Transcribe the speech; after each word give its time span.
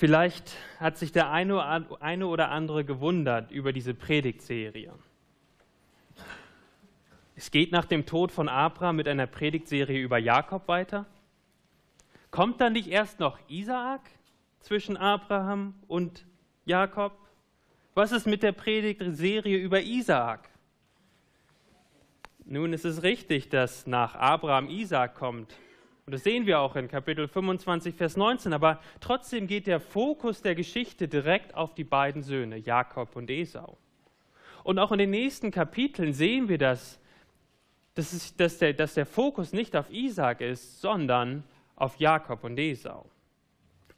Vielleicht 0.00 0.56
hat 0.78 0.96
sich 0.96 1.12
der 1.12 1.30
eine 1.30 2.26
oder 2.26 2.50
andere 2.50 2.86
gewundert 2.86 3.50
über 3.50 3.74
diese 3.74 3.92
Predigtserie. 3.92 4.94
Es 7.36 7.50
geht 7.50 7.70
nach 7.70 7.84
dem 7.84 8.06
Tod 8.06 8.32
von 8.32 8.48
Abraham 8.48 8.96
mit 8.96 9.08
einer 9.08 9.26
Predigtserie 9.26 10.00
über 10.00 10.16
Jakob 10.16 10.68
weiter. 10.68 11.04
Kommt 12.30 12.62
dann 12.62 12.72
nicht 12.72 12.88
erst 12.88 13.20
noch 13.20 13.38
Isaak 13.50 14.00
zwischen 14.60 14.96
Abraham 14.96 15.74
und 15.86 16.24
Jakob? 16.64 17.12
Was 17.92 18.10
ist 18.10 18.26
mit 18.26 18.42
der 18.42 18.52
Predigtserie 18.52 19.58
über 19.58 19.82
Isaak? 19.82 20.48
Nun, 22.46 22.72
es 22.72 22.86
ist 22.86 23.02
richtig, 23.02 23.50
dass 23.50 23.86
nach 23.86 24.14
Abraham 24.14 24.70
Isaak 24.70 25.14
kommt. 25.14 25.54
Und 26.10 26.14
das 26.14 26.24
sehen 26.24 26.44
wir 26.44 26.58
auch 26.58 26.74
in 26.74 26.88
Kapitel 26.88 27.28
25, 27.28 27.94
Vers 27.94 28.16
19. 28.16 28.52
Aber 28.52 28.80
trotzdem 28.98 29.46
geht 29.46 29.68
der 29.68 29.78
Fokus 29.78 30.42
der 30.42 30.56
Geschichte 30.56 31.06
direkt 31.06 31.54
auf 31.54 31.72
die 31.72 31.84
beiden 31.84 32.22
Söhne, 32.24 32.56
Jakob 32.56 33.14
und 33.14 33.30
Esau. 33.30 33.78
Und 34.64 34.80
auch 34.80 34.90
in 34.90 34.98
den 34.98 35.10
nächsten 35.10 35.52
Kapiteln 35.52 36.12
sehen 36.12 36.48
wir, 36.48 36.58
dass, 36.58 36.98
dass, 37.94 38.12
es, 38.12 38.34
dass, 38.34 38.58
der, 38.58 38.72
dass 38.72 38.94
der 38.94 39.06
Fokus 39.06 39.52
nicht 39.52 39.76
auf 39.76 39.88
Isaak 39.88 40.40
ist, 40.40 40.80
sondern 40.80 41.44
auf 41.76 41.94
Jakob 42.00 42.42
und 42.42 42.58
Esau. 42.58 43.06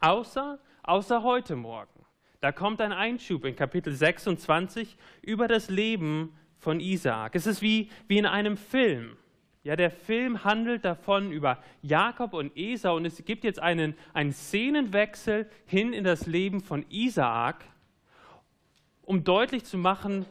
Außer, 0.01 0.59
außer 0.83 1.23
heute 1.23 1.57
Morgen. 1.57 2.05
Da 2.43 2.53
kommt 2.53 2.83
ein 2.83 2.93
Einschub 2.93 3.47
in 3.47 3.57
Kapitel 3.57 3.95
26 3.95 4.99
über 5.23 5.49
das 5.49 5.71
Leben 5.71 6.37
von 6.59 6.79
Isaak. 6.79 7.35
Es 7.37 7.47
ist 7.47 7.63
wie, 7.63 7.89
wie 8.07 8.19
in 8.19 8.27
einem 8.27 8.59
Film. 8.59 9.17
Ja, 9.65 9.77
der 9.77 9.93
Film 9.93 10.43
handelt 10.43 10.85
davon 10.85 11.31
über 11.31 11.63
Jakob 11.83 12.35
und 12.35 12.57
Esau 12.57 12.97
und 12.97 13.05
es 13.05 13.25
gibt 13.25 13.45
jetzt 13.45 13.61
einen, 13.61 13.95
einen 14.13 14.33
Szenenwechsel 14.33 15.49
hin 15.67 15.93
in 15.93 16.03
das 16.03 16.27
Leben 16.27 16.61
von 16.61 16.85
Isaak, 16.91 17.65
um 19.03 19.23
deutlich 19.23 19.65
zu 19.65 19.79
machen, 19.79 20.27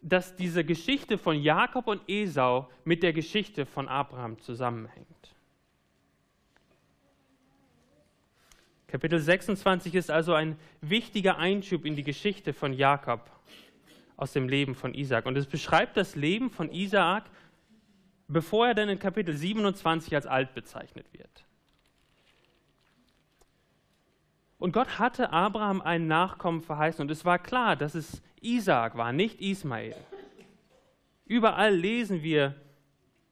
dass 0.00 0.36
diese 0.36 0.64
Geschichte 0.64 1.18
von 1.18 1.40
Jakob 1.40 1.88
und 1.88 2.02
Esau 2.08 2.68
mit 2.84 3.02
der 3.02 3.12
Geschichte 3.12 3.66
von 3.66 3.88
Abraham 3.88 4.38
zusammenhängt. 4.38 5.06
Kapitel 8.86 9.18
26 9.18 9.94
ist 9.94 10.10
also 10.10 10.34
ein 10.34 10.56
wichtiger 10.80 11.38
Einschub 11.38 11.84
in 11.84 11.96
die 11.96 12.04
Geschichte 12.04 12.52
von 12.52 12.72
Jakob 12.72 13.30
aus 14.16 14.32
dem 14.32 14.48
Leben 14.48 14.74
von 14.74 14.94
Isaak. 14.94 15.26
Und 15.26 15.36
es 15.36 15.46
beschreibt 15.46 15.96
das 15.96 16.14
Leben 16.14 16.50
von 16.50 16.70
Isaak, 16.70 17.24
bevor 18.32 18.68
er 18.68 18.74
dann 18.74 18.88
in 18.88 18.98
Kapitel 18.98 19.36
27 19.36 20.14
als 20.14 20.26
alt 20.26 20.54
bezeichnet 20.54 21.06
wird. 21.12 21.44
Und 24.58 24.72
Gott 24.72 24.98
hatte 24.98 25.32
Abraham 25.32 25.80
einen 25.80 26.06
Nachkommen 26.06 26.60
verheißen 26.60 27.02
und 27.02 27.10
es 27.10 27.24
war 27.24 27.38
klar, 27.38 27.74
dass 27.74 27.96
es 27.96 28.22
Isaak 28.40 28.96
war, 28.96 29.12
nicht 29.12 29.40
Ismael. 29.40 29.96
Überall 31.26 31.74
lesen 31.74 32.22
wir, 32.22 32.54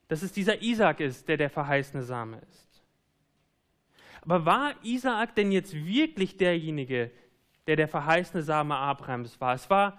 dass 0.09 0.23
es 0.23 0.33
dieser 0.33 0.61
Isaak 0.61 0.99
ist, 0.99 1.29
der 1.29 1.37
der 1.37 1.51
verheißene 1.51 2.03
Same 2.03 2.41
ist. 2.51 2.83
Aber 4.23 4.45
war 4.45 4.75
Isaak 4.83 5.35
denn 5.37 5.53
jetzt 5.53 5.73
wirklich 5.73 6.37
derjenige, 6.37 7.13
der 7.67 7.77
der 7.77 7.89
verheißene 7.89 8.43
Same 8.43 8.75
Abrahams 8.77 9.41
war? 9.41 9.55
Es 9.55 9.71
war 9.71 9.99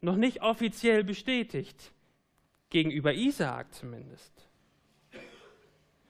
noch 0.00 0.16
nicht 0.16 0.42
offiziell 0.42 1.04
bestätigt, 1.04 1.92
gegenüber 2.70 3.12
Isaak 3.12 3.72
zumindest. 3.74 4.48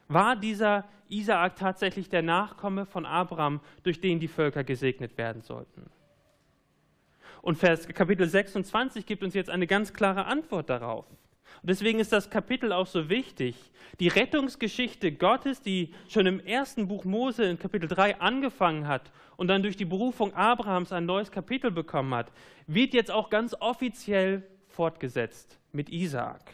War 0.09 0.37
dieser 0.37 0.85
Isaak 1.09 1.57
tatsächlich 1.57 2.09
der 2.09 2.23
Nachkomme 2.23 2.87
von 2.87 3.07
Abraham, 3.07 3.61
durch 3.83 4.01
den 4.01 4.21
die 4.21 4.29
Völker 4.29 4.65
gesegnet 4.65 5.19
werden 5.19 5.43
sollten? 5.43 5.91
Und 7.43 7.57
Vers, 7.59 7.87
Kapitel 7.89 8.29
26 8.29 9.07
gibt 9.07 9.23
uns 9.23 9.35
jetzt 9.35 9.51
eine 9.51 9.67
ganz 9.67 9.93
klare 9.93 10.27
Antwort 10.27 10.69
darauf. 10.71 11.07
Und 11.63 11.71
deswegen 11.71 12.01
ist 12.01 12.13
das 12.13 12.31
Kapitel 12.31 12.73
auch 12.73 12.87
so 12.87 13.09
wichtig. 13.09 13.57
Die 14.01 14.09
Rettungsgeschichte 14.09 15.13
Gottes, 15.13 15.63
die 15.63 15.95
schon 16.09 16.27
im 16.27 16.41
ersten 16.41 16.89
Buch 16.89 17.05
Mose 17.05 17.45
in 17.45 17.59
Kapitel 17.59 17.89
3 17.89 18.21
angefangen 18.21 18.89
hat 18.89 19.13
und 19.37 19.49
dann 19.49 19.63
durch 19.63 19.77
die 19.77 19.85
Berufung 19.85 20.35
Abrahams 20.35 20.93
ein 20.93 21.07
neues 21.07 21.31
Kapitel 21.31 21.71
bekommen 21.71 22.15
hat, 22.15 22.33
wird 22.67 22.95
jetzt 22.95 23.11
auch 23.11 23.31
ganz 23.31 23.55
offiziell 23.59 24.43
fortgesetzt 24.77 25.59
mit 25.73 25.89
Isaak. 25.89 26.53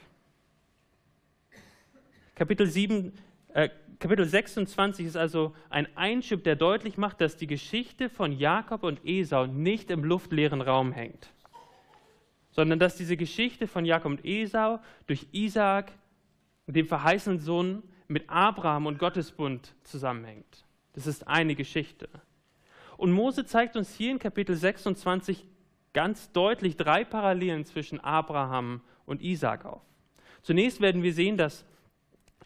Kapitel, 2.34 2.66
7, 2.66 3.12
äh, 3.52 3.68
Kapitel 3.98 4.24
26 4.24 5.06
ist 5.06 5.16
also 5.16 5.54
ein 5.68 5.86
Einschub, 5.96 6.42
der 6.42 6.56
deutlich 6.56 6.96
macht, 6.96 7.20
dass 7.20 7.36
die 7.36 7.46
Geschichte 7.46 8.08
von 8.08 8.32
Jakob 8.32 8.82
und 8.82 9.00
Esau 9.04 9.46
nicht 9.46 9.90
im 9.90 10.02
luftleeren 10.04 10.62
Raum 10.62 10.92
hängt 10.92 11.28
sondern 12.52 12.78
dass 12.78 12.96
diese 12.96 13.16
Geschichte 13.16 13.66
von 13.66 13.84
Jakob 13.84 14.12
und 14.12 14.24
Esau 14.24 14.78
durch 15.06 15.26
Isaak, 15.32 15.92
dem 16.66 16.86
verheißenen 16.86 17.38
Sohn, 17.38 17.82
mit 18.08 18.28
Abraham 18.28 18.86
und 18.86 18.98
Gottesbund 18.98 19.74
zusammenhängt. 19.84 20.64
Das 20.92 21.06
ist 21.06 21.26
eine 21.26 21.54
Geschichte. 21.54 22.08
Und 22.98 23.12
Mose 23.12 23.46
zeigt 23.46 23.74
uns 23.74 23.94
hier 23.94 24.10
in 24.10 24.18
Kapitel 24.18 24.54
26 24.54 25.46
ganz 25.92 26.32
deutlich 26.32 26.76
drei 26.76 27.04
Parallelen 27.04 27.64
zwischen 27.64 28.00
Abraham 28.00 28.80
und 29.06 29.22
Isaak 29.22 29.64
auf. 29.64 29.82
Zunächst 30.42 30.80
werden 30.80 31.02
wir 31.02 31.12
sehen, 31.12 31.36
dass 31.36 31.64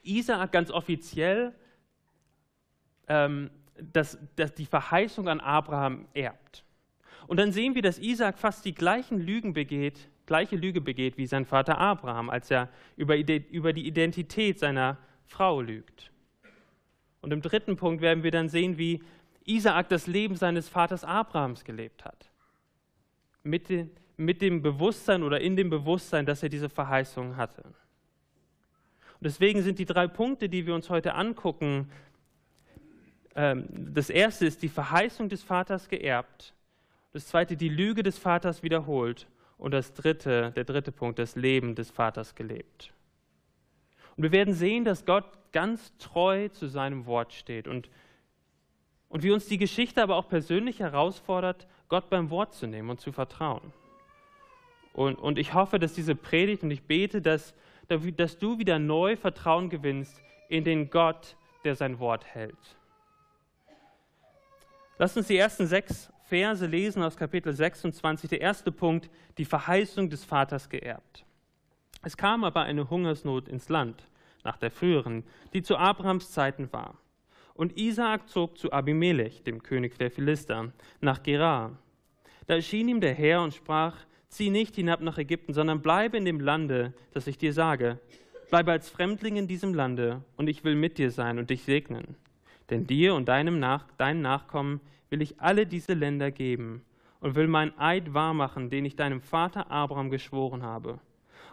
Isaak 0.02 0.52
ganz 0.52 0.70
offiziell 0.70 1.54
ähm, 3.08 3.50
dass, 3.78 4.18
dass 4.36 4.54
die 4.54 4.66
Verheißung 4.66 5.28
an 5.28 5.40
Abraham 5.40 6.06
erbt. 6.14 6.64
Und 7.26 7.38
dann 7.38 7.52
sehen 7.52 7.74
wir, 7.74 7.82
dass 7.82 7.98
Isaac 7.98 8.38
fast 8.38 8.64
die 8.64 8.74
gleichen 8.74 9.20
Lügen 9.20 9.52
begeht, 9.52 10.08
gleiche 10.26 10.56
Lüge 10.56 10.80
begeht 10.80 11.18
wie 11.18 11.26
sein 11.26 11.44
Vater 11.44 11.78
Abraham, 11.78 12.30
als 12.30 12.50
er 12.50 12.68
über, 12.96 13.16
über 13.16 13.72
die 13.72 13.86
Identität 13.86 14.58
seiner 14.58 14.98
Frau 15.24 15.60
lügt. 15.60 16.10
Und 17.20 17.32
im 17.32 17.42
dritten 17.42 17.76
Punkt 17.76 18.00
werden 18.00 18.22
wir 18.22 18.30
dann 18.30 18.48
sehen, 18.48 18.78
wie 18.78 19.02
Isaak 19.44 19.88
das 19.88 20.06
Leben 20.06 20.36
seines 20.36 20.68
Vaters 20.68 21.04
Abrahams 21.04 21.64
gelebt 21.64 22.04
hat. 22.04 22.30
Mit, 23.46 23.68
den, 23.68 23.90
mit 24.16 24.42
dem 24.42 24.62
Bewusstsein 24.62 25.22
oder 25.22 25.40
in 25.40 25.56
dem 25.56 25.70
Bewusstsein, 25.70 26.26
dass 26.26 26.42
er 26.42 26.48
diese 26.48 26.68
Verheißung 26.68 27.36
hatte. 27.36 27.62
Und 27.62 29.22
deswegen 29.22 29.62
sind 29.62 29.78
die 29.78 29.84
drei 29.84 30.08
Punkte, 30.08 30.48
die 30.48 30.66
wir 30.66 30.74
uns 30.74 30.90
heute 30.90 31.14
angucken, 31.14 31.90
ähm, 33.36 33.66
das 33.70 34.10
erste 34.10 34.46
ist 34.46 34.62
die 34.62 34.68
Verheißung 34.68 35.28
des 35.28 35.42
Vaters 35.42 35.88
geerbt. 35.88 36.54
Das 37.12 37.28
zweite, 37.28 37.56
die 37.56 37.68
Lüge 37.68 38.02
des 38.02 38.18
Vaters 38.18 38.62
wiederholt. 38.62 39.28
Und 39.58 39.72
das 39.72 39.94
dritte, 39.94 40.52
der 40.52 40.64
dritte 40.64 40.92
Punkt, 40.92 41.18
das 41.18 41.36
Leben 41.36 41.74
des 41.74 41.90
Vaters 41.90 42.34
gelebt. 42.34 42.92
Und 44.16 44.22
wir 44.22 44.32
werden 44.32 44.54
sehen, 44.54 44.84
dass 44.84 45.04
Gott 45.06 45.24
ganz 45.52 45.96
treu 45.98 46.48
zu 46.48 46.66
seinem 46.66 47.06
Wort 47.06 47.32
steht 47.32 47.68
und, 47.68 47.88
und 49.08 49.22
wie 49.22 49.30
uns 49.30 49.46
die 49.46 49.56
Geschichte 49.56 50.02
aber 50.02 50.16
auch 50.16 50.28
persönlich 50.28 50.80
herausfordert, 50.80 51.66
Gott 51.88 52.10
beim 52.10 52.30
Wort 52.30 52.54
zu 52.54 52.66
nehmen 52.66 52.90
und 52.90 53.00
zu 53.00 53.12
vertrauen. 53.12 53.72
Und, 54.92 55.18
und 55.18 55.38
ich 55.38 55.54
hoffe, 55.54 55.78
dass 55.78 55.92
diese 55.92 56.14
Predigt 56.14 56.62
und 56.62 56.70
ich 56.70 56.82
bete, 56.82 57.20
dass, 57.20 57.54
dass 57.88 58.38
du 58.38 58.58
wieder 58.58 58.78
neu 58.78 59.16
Vertrauen 59.16 59.68
gewinnst 59.68 60.22
in 60.48 60.64
den 60.64 60.90
Gott, 60.90 61.36
der 61.64 61.74
sein 61.74 61.98
Wort 61.98 62.24
hält. 62.24 62.76
Lass 64.98 65.16
uns 65.16 65.26
die 65.26 65.36
ersten 65.36 65.66
sechs 65.66 66.10
Verse 66.24 66.64
lesen 66.64 67.02
aus 67.02 67.16
Kapitel 67.16 67.52
26. 67.52 68.30
Der 68.30 68.40
erste 68.40 68.72
Punkt, 68.72 69.10
die 69.38 69.44
Verheißung 69.44 70.08
des 70.08 70.24
Vaters 70.24 70.68
geerbt. 70.68 71.24
Es 72.02 72.16
kam 72.16 72.44
aber 72.44 72.62
eine 72.62 72.88
Hungersnot 72.88 73.48
ins 73.48 73.68
Land, 73.68 74.08
nach 74.44 74.56
der 74.56 74.70
früheren, 74.70 75.24
die 75.52 75.62
zu 75.62 75.76
Abrahams 75.76 76.30
Zeiten 76.30 76.72
war. 76.72 76.98
Und 77.54 77.76
Isaak 77.78 78.28
zog 78.28 78.58
zu 78.58 78.72
Abimelech, 78.72 79.42
dem 79.42 79.62
König 79.62 79.98
der 79.98 80.10
Philister, 80.10 80.72
nach 81.00 81.22
Gerar. 81.22 81.78
Da 82.46 82.54
erschien 82.54 82.88
ihm 82.88 83.00
der 83.00 83.14
Herr 83.14 83.42
und 83.42 83.54
sprach, 83.54 83.96
zieh 84.28 84.50
nicht 84.50 84.74
hinab 84.76 85.00
nach 85.00 85.18
Ägypten, 85.18 85.52
sondern 85.52 85.82
bleibe 85.82 86.16
in 86.16 86.24
dem 86.24 86.40
Lande, 86.40 86.92
das 87.12 87.26
ich 87.26 87.38
dir 87.38 87.52
sage. 87.52 87.98
Bleibe 88.50 88.70
als 88.72 88.88
Fremdling 88.88 89.36
in 89.36 89.48
diesem 89.48 89.74
Lande, 89.74 90.22
und 90.36 90.48
ich 90.48 90.62
will 90.62 90.76
mit 90.76 90.98
dir 90.98 91.10
sein 91.10 91.38
und 91.38 91.50
dich 91.50 91.64
segnen. 91.64 92.16
Denn 92.70 92.86
dir 92.86 93.14
und 93.14 93.28
deinem 93.28 93.58
Nach 93.58 93.90
deinen 93.92 94.22
Nachkommen 94.22 94.80
will 95.10 95.22
ich 95.22 95.40
alle 95.40 95.66
diese 95.66 95.94
Länder 95.94 96.30
geben 96.30 96.84
und 97.20 97.34
will 97.34 97.48
meinen 97.48 97.76
Eid 97.78 98.14
wahrmachen, 98.14 98.70
den 98.70 98.84
ich 98.84 98.96
deinem 98.96 99.20
Vater 99.20 99.70
Abraham 99.70 100.10
geschworen 100.10 100.62
habe. 100.62 101.00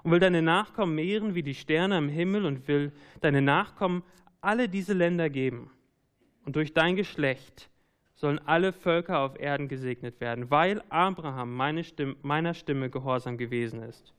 Und 0.03 0.11
will 0.11 0.19
deine 0.19 0.41
Nachkommen 0.41 0.95
mehren 0.95 1.33
wie 1.33 1.43
die 1.43 1.55
Sterne 1.55 1.95
am 1.95 2.09
Himmel 2.09 2.45
und 2.45 2.67
will 2.67 2.91
deine 3.21 3.41
Nachkommen 3.41 4.03
alle 4.41 4.67
diese 4.67 4.93
Länder 4.93 5.29
geben. 5.29 5.71
Und 6.45 6.55
durch 6.55 6.73
dein 6.73 6.95
Geschlecht 6.95 7.69
sollen 8.23 8.39
alle 8.45 8.71
Völker 8.71 9.19
auf 9.19 9.37
Erden 9.37 9.67
gesegnet 9.67 10.21
werden, 10.21 10.49
weil 10.49 10.81
Abraham 10.87 11.57
meine 11.57 11.83
Stimme, 11.83 12.15
meiner 12.21 12.53
Stimme 12.53 12.89
gehorsam 12.89 13.37
gewesen 13.37 13.83
ist 13.83 14.13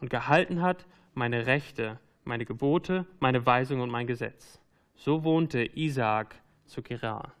und 0.00 0.08
gehalten 0.08 0.62
hat 0.62 0.86
meine 1.12 1.44
Rechte, 1.44 2.00
meine 2.24 2.46
Gebote, 2.46 3.04
meine 3.20 3.44
Weisung 3.44 3.82
und 3.82 3.90
mein 3.90 4.06
Gesetz. 4.06 4.62
So 4.96 5.24
wohnte 5.24 5.62
Isaak 5.76 6.36
zu 6.64 6.80
Gerar. 6.80 7.34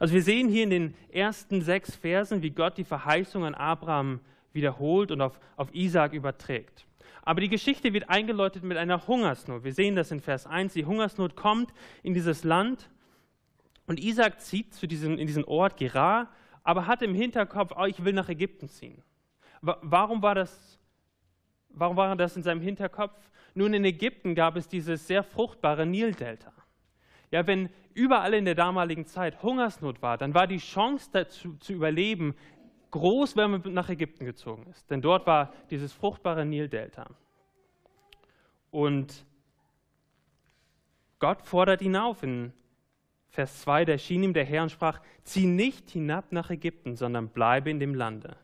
Also 0.00 0.12
wir 0.12 0.22
sehen 0.22 0.48
hier 0.48 0.64
in 0.64 0.70
den 0.70 0.94
ersten 1.12 1.62
sechs 1.62 1.94
Versen, 1.94 2.42
wie 2.42 2.50
Gott 2.50 2.78
die 2.78 2.84
Verheißung 2.84 3.44
an 3.44 3.54
Abraham 3.54 4.18
wiederholt 4.52 5.12
und 5.12 5.20
auf, 5.20 5.38
auf 5.54 5.72
Isaac 5.72 6.12
überträgt. 6.12 6.84
Aber 7.22 7.40
die 7.40 7.48
Geschichte 7.48 7.92
wird 7.92 8.10
eingeläutet 8.10 8.64
mit 8.64 8.76
einer 8.76 9.06
Hungersnot. 9.06 9.62
Wir 9.62 9.72
sehen 9.72 9.94
das 9.94 10.10
in 10.10 10.18
Vers 10.18 10.48
1. 10.48 10.72
Die 10.72 10.84
Hungersnot 10.84 11.36
kommt 11.36 11.72
in 12.02 12.12
dieses 12.12 12.42
Land 12.42 12.90
und 13.86 14.00
Isaac 14.00 14.40
zieht 14.40 14.74
zu 14.74 14.86
diesem, 14.86 15.18
in 15.18 15.26
diesen 15.26 15.44
Ort 15.44 15.76
Gerar, 15.76 16.30
aber 16.62 16.86
hat 16.86 17.02
im 17.02 17.14
Hinterkopf, 17.14 17.72
oh, 17.76 17.84
ich 17.84 18.04
will 18.04 18.12
nach 18.12 18.28
Ägypten 18.28 18.68
ziehen. 18.68 19.02
Warum 19.62 20.22
war, 20.22 20.34
das, 20.34 20.78
warum 21.70 21.96
war 21.96 22.14
das 22.16 22.36
in 22.36 22.42
seinem 22.42 22.60
Hinterkopf? 22.60 23.30
Nun, 23.54 23.72
in 23.72 23.84
Ägypten 23.84 24.34
gab 24.34 24.56
es 24.56 24.68
dieses 24.68 25.06
sehr 25.06 25.22
fruchtbare 25.22 25.86
Nildelta. 25.86 26.52
Ja, 27.30 27.46
wenn 27.46 27.70
überall 27.94 28.34
in 28.34 28.44
der 28.44 28.54
damaligen 28.54 29.06
Zeit 29.06 29.42
Hungersnot 29.42 30.02
war, 30.02 30.18
dann 30.18 30.34
war 30.34 30.46
die 30.46 30.58
Chance 30.58 31.10
dazu 31.12 31.56
zu 31.56 31.72
überleben 31.72 32.34
groß, 32.90 33.36
wenn 33.36 33.50
man 33.50 33.62
nach 33.72 33.88
Ägypten 33.88 34.24
gezogen 34.24 34.66
ist. 34.70 34.90
Denn 34.90 35.00
dort 35.00 35.26
war 35.26 35.52
dieses 35.70 35.92
fruchtbare 35.92 36.44
Nildelta. 36.44 37.06
Und 38.70 39.24
Gott 41.18 41.42
fordert 41.42 41.82
ihn 41.82 41.96
auf 41.96 42.22
in 42.22 42.52
Vers 43.36 43.60
2, 43.60 43.84
da 43.84 43.92
erschien 43.92 44.22
ihm 44.22 44.32
der 44.32 44.46
Herr 44.46 44.62
und 44.62 44.72
sprach, 44.72 44.98
zieh 45.22 45.44
nicht 45.44 45.90
hinab 45.90 46.32
nach 46.32 46.48
Ägypten, 46.48 46.96
sondern 46.96 47.28
bleibe 47.28 47.68
in 47.68 47.78
dem 47.78 47.94
Lande. 47.94 48.34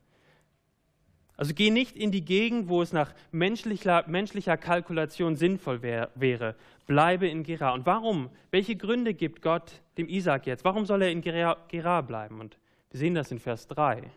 Also 1.34 1.54
geh 1.54 1.70
nicht 1.70 1.96
in 1.96 2.12
die 2.12 2.26
Gegend, 2.26 2.68
wo 2.68 2.82
es 2.82 2.92
nach 2.92 3.14
menschlicher, 3.30 4.04
menschlicher 4.06 4.58
Kalkulation 4.58 5.36
sinnvoll 5.36 5.80
wär, 5.80 6.10
wäre. 6.14 6.56
Bleibe 6.86 7.26
in 7.26 7.42
Gerar. 7.42 7.72
Und 7.72 7.86
warum? 7.86 8.28
Welche 8.50 8.76
Gründe 8.76 9.14
gibt 9.14 9.40
Gott 9.40 9.80
dem 9.96 10.10
Isaac 10.10 10.46
jetzt? 10.46 10.62
Warum 10.62 10.84
soll 10.84 11.00
er 11.00 11.10
in 11.10 11.22
Gerar, 11.22 11.64
Gerar 11.68 12.02
bleiben? 12.02 12.38
Und 12.38 12.58
wir 12.90 13.00
sehen 13.00 13.14
das 13.14 13.32
in 13.32 13.38
Vers 13.38 13.68
3. 13.68 14.10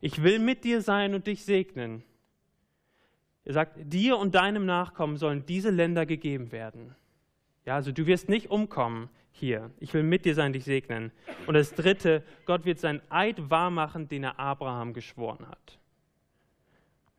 Ich 0.00 0.22
will 0.22 0.38
mit 0.38 0.62
dir 0.62 0.82
sein 0.82 1.16
und 1.16 1.26
dich 1.26 1.44
segnen. 1.44 2.04
Er 3.44 3.54
sagt, 3.54 3.92
dir 3.92 4.18
und 4.18 4.36
deinem 4.36 4.66
Nachkommen 4.66 5.16
sollen 5.16 5.44
diese 5.46 5.70
Länder 5.70 6.06
gegeben 6.06 6.52
werden. 6.52 6.94
Ja, 7.66 7.74
also 7.74 7.90
du 7.90 8.06
wirst 8.06 8.28
nicht 8.28 8.50
umkommen 8.50 9.10
hier. 9.32 9.70
Ich 9.78 9.94
will 9.94 10.02
mit 10.02 10.24
dir 10.24 10.34
sein, 10.34 10.52
dich 10.52 10.64
segnen. 10.64 11.12
Und 11.46 11.54
das 11.54 11.74
dritte, 11.74 12.22
Gott 12.46 12.64
wird 12.64 12.78
seinen 12.78 13.00
Eid 13.10 13.50
wahrmachen, 13.50 14.08
den 14.08 14.24
er 14.24 14.38
Abraham 14.38 14.92
geschworen 14.92 15.46
hat. 15.48 15.78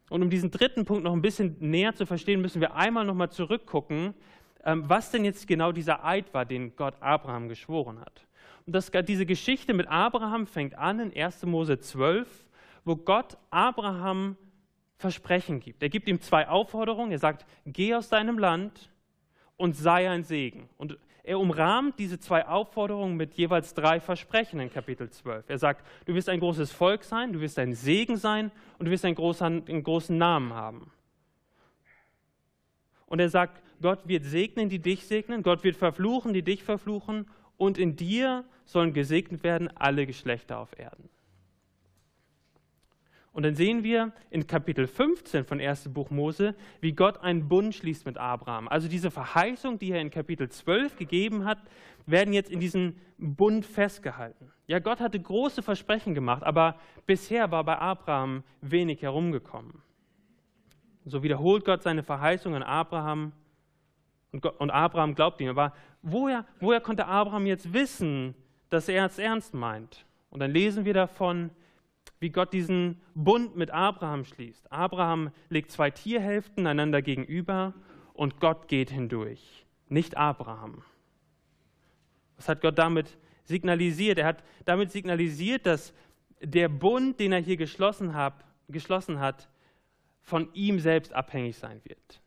Und 0.10 0.22
um 0.22 0.30
diesen 0.30 0.52
dritten 0.52 0.86
Punkt 0.86 1.04
noch 1.04 1.14
ein 1.14 1.22
bisschen 1.22 1.56
näher 1.60 1.96
zu 1.96 2.06
verstehen, 2.06 2.42
müssen 2.42 2.60
wir 2.60 2.76
einmal 2.76 3.06
nochmal 3.06 3.32
zurückgucken, 3.32 4.14
ähm, 4.66 4.84
was 4.88 5.12
denn 5.12 5.24
jetzt 5.24 5.48
genau 5.48 5.72
dieser 5.72 6.06
Eid 6.06 6.34
war, 6.34 6.46
den 6.46 6.76
Gott 6.76 6.96
Abraham 7.00 7.48
geschworen 7.48 8.00
hat. 8.00 8.28
Und 8.66 8.74
das, 8.74 8.92
diese 9.08 9.26
Geschichte 9.26 9.74
mit 9.74 9.88
Abraham 9.88 10.48
fängt 10.48 10.78
an 10.78 11.00
in 11.00 11.16
1. 11.16 11.46
Mose 11.46 11.80
12, 11.80 12.28
wo 12.84 12.96
Gott 12.96 13.38
Abraham 13.50 14.38
Versprechen 14.98 15.60
gibt. 15.60 15.82
Er 15.82 15.90
gibt 15.90 16.08
ihm 16.08 16.22
zwei 16.22 16.48
Aufforderungen. 16.48 17.12
Er 17.12 17.18
sagt, 17.18 17.46
geh 17.66 17.96
aus 17.96 18.10
deinem 18.10 18.38
Land 18.38 18.92
und 19.58 19.76
sei 19.76 20.08
ein 20.08 20.24
Segen. 20.24 20.70
Und 20.78 20.98
er 21.24 21.40
umrahmt 21.40 22.00
diese 22.00 22.20
zwei 22.20 22.48
Aufforderungen 22.48 23.16
mit 23.16 23.34
jeweils 23.36 23.74
drei 23.74 24.00
Versprechen 24.00 24.60
in 24.60 24.72
Kapitel 24.72 25.10
12. 25.10 25.50
Er 25.50 25.58
sagt, 25.58 25.86
du 26.06 26.14
wirst 26.14 26.30
ein 26.30 26.40
großes 26.40 26.72
Volk 26.72 27.04
sein, 27.04 27.34
du 27.34 27.42
wirst 27.42 27.60
ein 27.60 27.74
Segen 27.74 28.18
sein 28.18 28.52
und 28.80 28.86
du 28.86 28.92
wirst 28.92 29.06
einen 29.06 29.16
großen, 29.16 29.68
einen 29.68 29.84
großen 29.84 30.18
Namen 30.18 30.54
haben. 30.54 30.92
Und 33.06 33.20
er 33.20 33.30
sagt, 33.30 33.62
Gott 33.82 34.08
wird 34.08 34.26
segnen, 34.26 34.70
die 34.70 34.80
dich 34.80 35.06
segnen, 35.06 35.44
Gott 35.44 35.64
wird 35.64 35.76
verfluchen, 35.76 36.34
die 36.34 36.44
dich 36.44 36.64
verfluchen 36.64 37.30
und 37.58 37.78
in 37.78 37.96
dir 37.96 38.46
sollen 38.66 38.94
gesegnet 38.94 39.44
werden 39.44 39.70
alle 39.76 40.08
Geschlechter 40.08 40.58
auf 40.58 40.78
Erden. 40.80 41.10
Und 43.34 43.44
dann 43.44 43.56
sehen 43.56 43.84
wir 43.84 44.12
in 44.30 44.46
Kapitel 44.46 44.88
15 44.88 45.46
von 45.46 45.62
1. 45.62 45.94
Buch 45.94 46.10
Mose, 46.10 46.54
wie 46.82 46.92
Gott 46.92 47.22
einen 47.22 47.48
Bund 47.48 47.74
schließt 47.74 48.06
mit 48.06 48.18
Abraham. 48.18 48.68
Also 48.68 48.90
diese 48.90 49.10
Verheißung, 49.10 49.80
die 49.80 49.92
er 49.92 50.02
in 50.02 50.10
Kapitel 50.10 50.50
12 50.50 50.98
gegeben 50.98 51.46
hat, 51.46 51.60
werden 52.06 52.34
jetzt 52.34 52.52
in 52.52 52.60
diesem 52.60 52.98
Bund 53.18 53.66
festgehalten. 53.66 54.52
Ja, 54.68 54.80
Gott 54.80 55.00
hatte 55.00 55.20
große 55.20 55.62
Versprechen 55.62 56.14
gemacht, 56.14 56.44
aber 56.44 56.78
bisher 57.06 57.52
war 57.52 57.64
bei 57.64 57.78
Abraham 57.78 58.44
wenig 58.60 59.02
herumgekommen. 59.02 59.82
So 61.06 61.24
wiederholt 61.24 61.64
Gott 61.64 61.84
seine 61.84 62.04
Verheißung 62.04 62.54
an 62.56 62.64
Abraham 62.64 63.32
und, 64.32 64.42
Gott, 64.42 64.60
und 64.60 64.72
Abraham 64.72 65.16
glaubt 65.16 65.40
ihm. 65.42 65.50
Aber 65.50 65.74
woher, 66.02 66.46
woher 66.60 66.82
konnte 66.82 67.06
Abraham 67.06 67.46
jetzt 67.46 67.74
wissen, 67.74 68.36
dass 68.70 68.90
er 68.90 69.06
es 69.06 69.18
ernst 69.18 69.54
meint? 69.54 70.06
Und 70.30 70.42
dann 70.42 70.52
lesen 70.52 70.86
wir 70.86 70.94
davon, 70.94 71.50
wie 72.22 72.30
Gott 72.30 72.54
diesen 72.54 73.02
Bund 73.16 73.58
mit 73.58 73.72
Abraham 73.72 74.24
schließt. 74.24 74.72
Abraham 74.72 75.32
legt 75.50 75.72
zwei 75.72 75.90
Tierhälften 75.90 76.68
einander 76.68 77.02
gegenüber 77.02 77.74
und 78.14 78.40
Gott 78.40 78.68
geht 78.68 78.92
hindurch, 78.92 79.66
nicht 79.90 80.16
Abraham. 80.16 80.84
Was 82.38 82.48
hat 82.48 82.62
Gott 82.62 82.78
damit 82.78 83.18
signalisiert? 83.44 84.20
Er 84.20 84.28
hat 84.28 84.44
damit 84.66 84.92
signalisiert, 84.92 85.66
dass 85.66 85.94
der 86.42 86.70
Bund, 86.70 87.20
den 87.20 87.32
er 87.32 87.40
hier 87.40 87.58
geschlossen 87.58 88.14
hat, 88.14 88.46
geschlossen 88.70 89.20
hat 89.20 89.50
von 90.22 90.48
ihm 90.54 90.80
selbst 90.80 91.14
abhängig 91.14 91.58
sein 91.58 91.82
wird. 91.84 92.22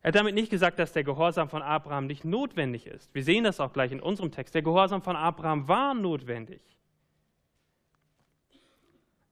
Er 0.00 0.08
hat 0.08 0.14
damit 0.14 0.36
nicht 0.36 0.50
gesagt, 0.50 0.78
dass 0.78 0.92
der 0.92 1.02
Gehorsam 1.02 1.48
von 1.48 1.62
Abraham 1.62 2.06
nicht 2.06 2.24
notwendig 2.24 2.86
ist. 2.86 3.12
Wir 3.14 3.24
sehen 3.24 3.42
das 3.42 3.58
auch 3.58 3.72
gleich 3.72 3.90
in 3.90 4.00
unserem 4.00 4.30
Text. 4.30 4.54
Der 4.54 4.62
Gehorsam 4.62 5.02
von 5.02 5.16
Abraham 5.16 5.66
war 5.66 5.94
notwendig. 5.94 6.60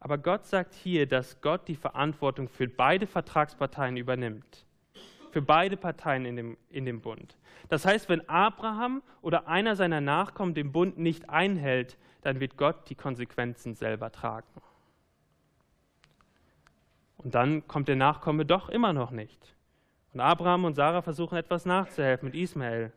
Aber 0.05 0.19
Gott 0.19 0.47
sagt 0.47 0.75
hier, 0.75 1.07
dass 1.07 1.41
Gott 1.43 1.69
die 1.69 1.77
Verantwortung 1.77 2.49
für 2.49 2.67
beide 2.67 3.07
Vertragsparteien 3.07 3.97
übernimmt. 3.97 4.67
Für 5.31 5.43
beide 5.43 5.77
Parteien 5.77 6.25
in 6.25 6.35
dem, 6.35 6.57
in 6.71 6.85
dem 6.85 7.01
Bund. 7.01 7.37
Das 7.69 7.87
heißt, 7.87 8.09
wenn 8.09 8.29
Abraham 8.29 9.05
oder 9.21 9.47
einer 9.47 9.77
seiner 9.77 10.01
Nachkommen 10.01 10.55
den 10.55 10.73
Bund 10.73 10.99
nicht 10.99 11.31
einhält, 11.31 11.97
dann 12.23 12.41
wird 12.41 12.57
Gott 12.57 12.91
die 12.91 12.97
Konsequenzen 12.97 13.77
selber 13.77 14.11
tragen. 14.11 14.49
Und 17.19 17.37
dann 17.37 17.69
kommt 17.69 17.87
der 17.87 17.95
Nachkomme 17.95 18.45
doch 18.45 18.71
immer 18.71 18.93
noch 18.93 19.13
nicht. 19.13 19.55
Und 20.13 20.19
Abraham 20.19 20.65
und 20.65 20.75
Sarah 20.75 21.03
versuchen 21.03 21.39
etwas 21.39 21.65
nachzuhelfen 21.65 22.27
mit 22.27 22.35
Ismael. 22.35 22.93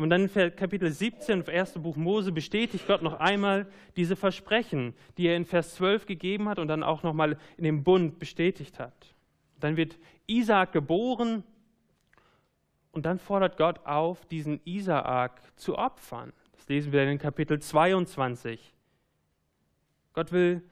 Aber 0.00 0.08
dann 0.08 0.30
in 0.30 0.56
Kapitel 0.56 0.90
17 0.90 1.40
im 1.40 1.46
ersten 1.46 1.82
Buch 1.82 1.94
Mose 1.94 2.32
bestätigt 2.32 2.86
Gott 2.86 3.02
noch 3.02 3.20
einmal 3.20 3.66
diese 3.96 4.16
Versprechen, 4.16 4.94
die 5.18 5.26
er 5.26 5.36
in 5.36 5.44
Vers 5.44 5.74
12 5.74 6.06
gegeben 6.06 6.48
hat 6.48 6.58
und 6.58 6.68
dann 6.68 6.82
auch 6.82 7.02
nochmal 7.02 7.36
in 7.58 7.64
dem 7.64 7.84
Bund 7.84 8.18
bestätigt 8.18 8.78
hat. 8.78 9.14
Dann 9.58 9.76
wird 9.76 9.98
Isaak 10.26 10.72
geboren 10.72 11.44
und 12.92 13.04
dann 13.04 13.18
fordert 13.18 13.58
Gott 13.58 13.84
auf, 13.84 14.24
diesen 14.24 14.62
Isaak 14.64 15.42
zu 15.56 15.76
opfern. 15.76 16.32
Das 16.52 16.66
lesen 16.66 16.92
wir 16.92 17.06
in 17.06 17.18
Kapitel 17.18 17.60
22. 17.60 18.72
Gott 20.14 20.32
will, 20.32 20.62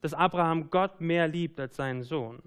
dass 0.00 0.14
Abraham 0.14 0.70
Gott 0.70 1.02
mehr 1.02 1.28
liebt 1.28 1.60
als 1.60 1.76
seinen 1.76 2.04
Sohn. 2.04 2.40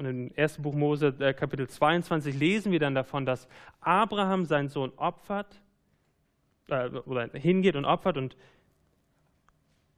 Und 0.00 0.06
im 0.06 0.30
ersten 0.34 0.62
Buch 0.62 0.74
Mose, 0.74 1.14
äh, 1.18 1.34
Kapitel 1.34 1.68
22, 1.68 2.34
lesen 2.34 2.72
wir 2.72 2.78
dann 2.80 2.94
davon, 2.94 3.26
dass 3.26 3.46
Abraham 3.82 4.46
seinen 4.46 4.70
Sohn 4.70 4.94
opfert, 4.96 5.60
äh, 6.68 6.88
oder 6.88 7.28
hingeht 7.34 7.76
und 7.76 7.84
opfert 7.84 8.16
und, 8.16 8.34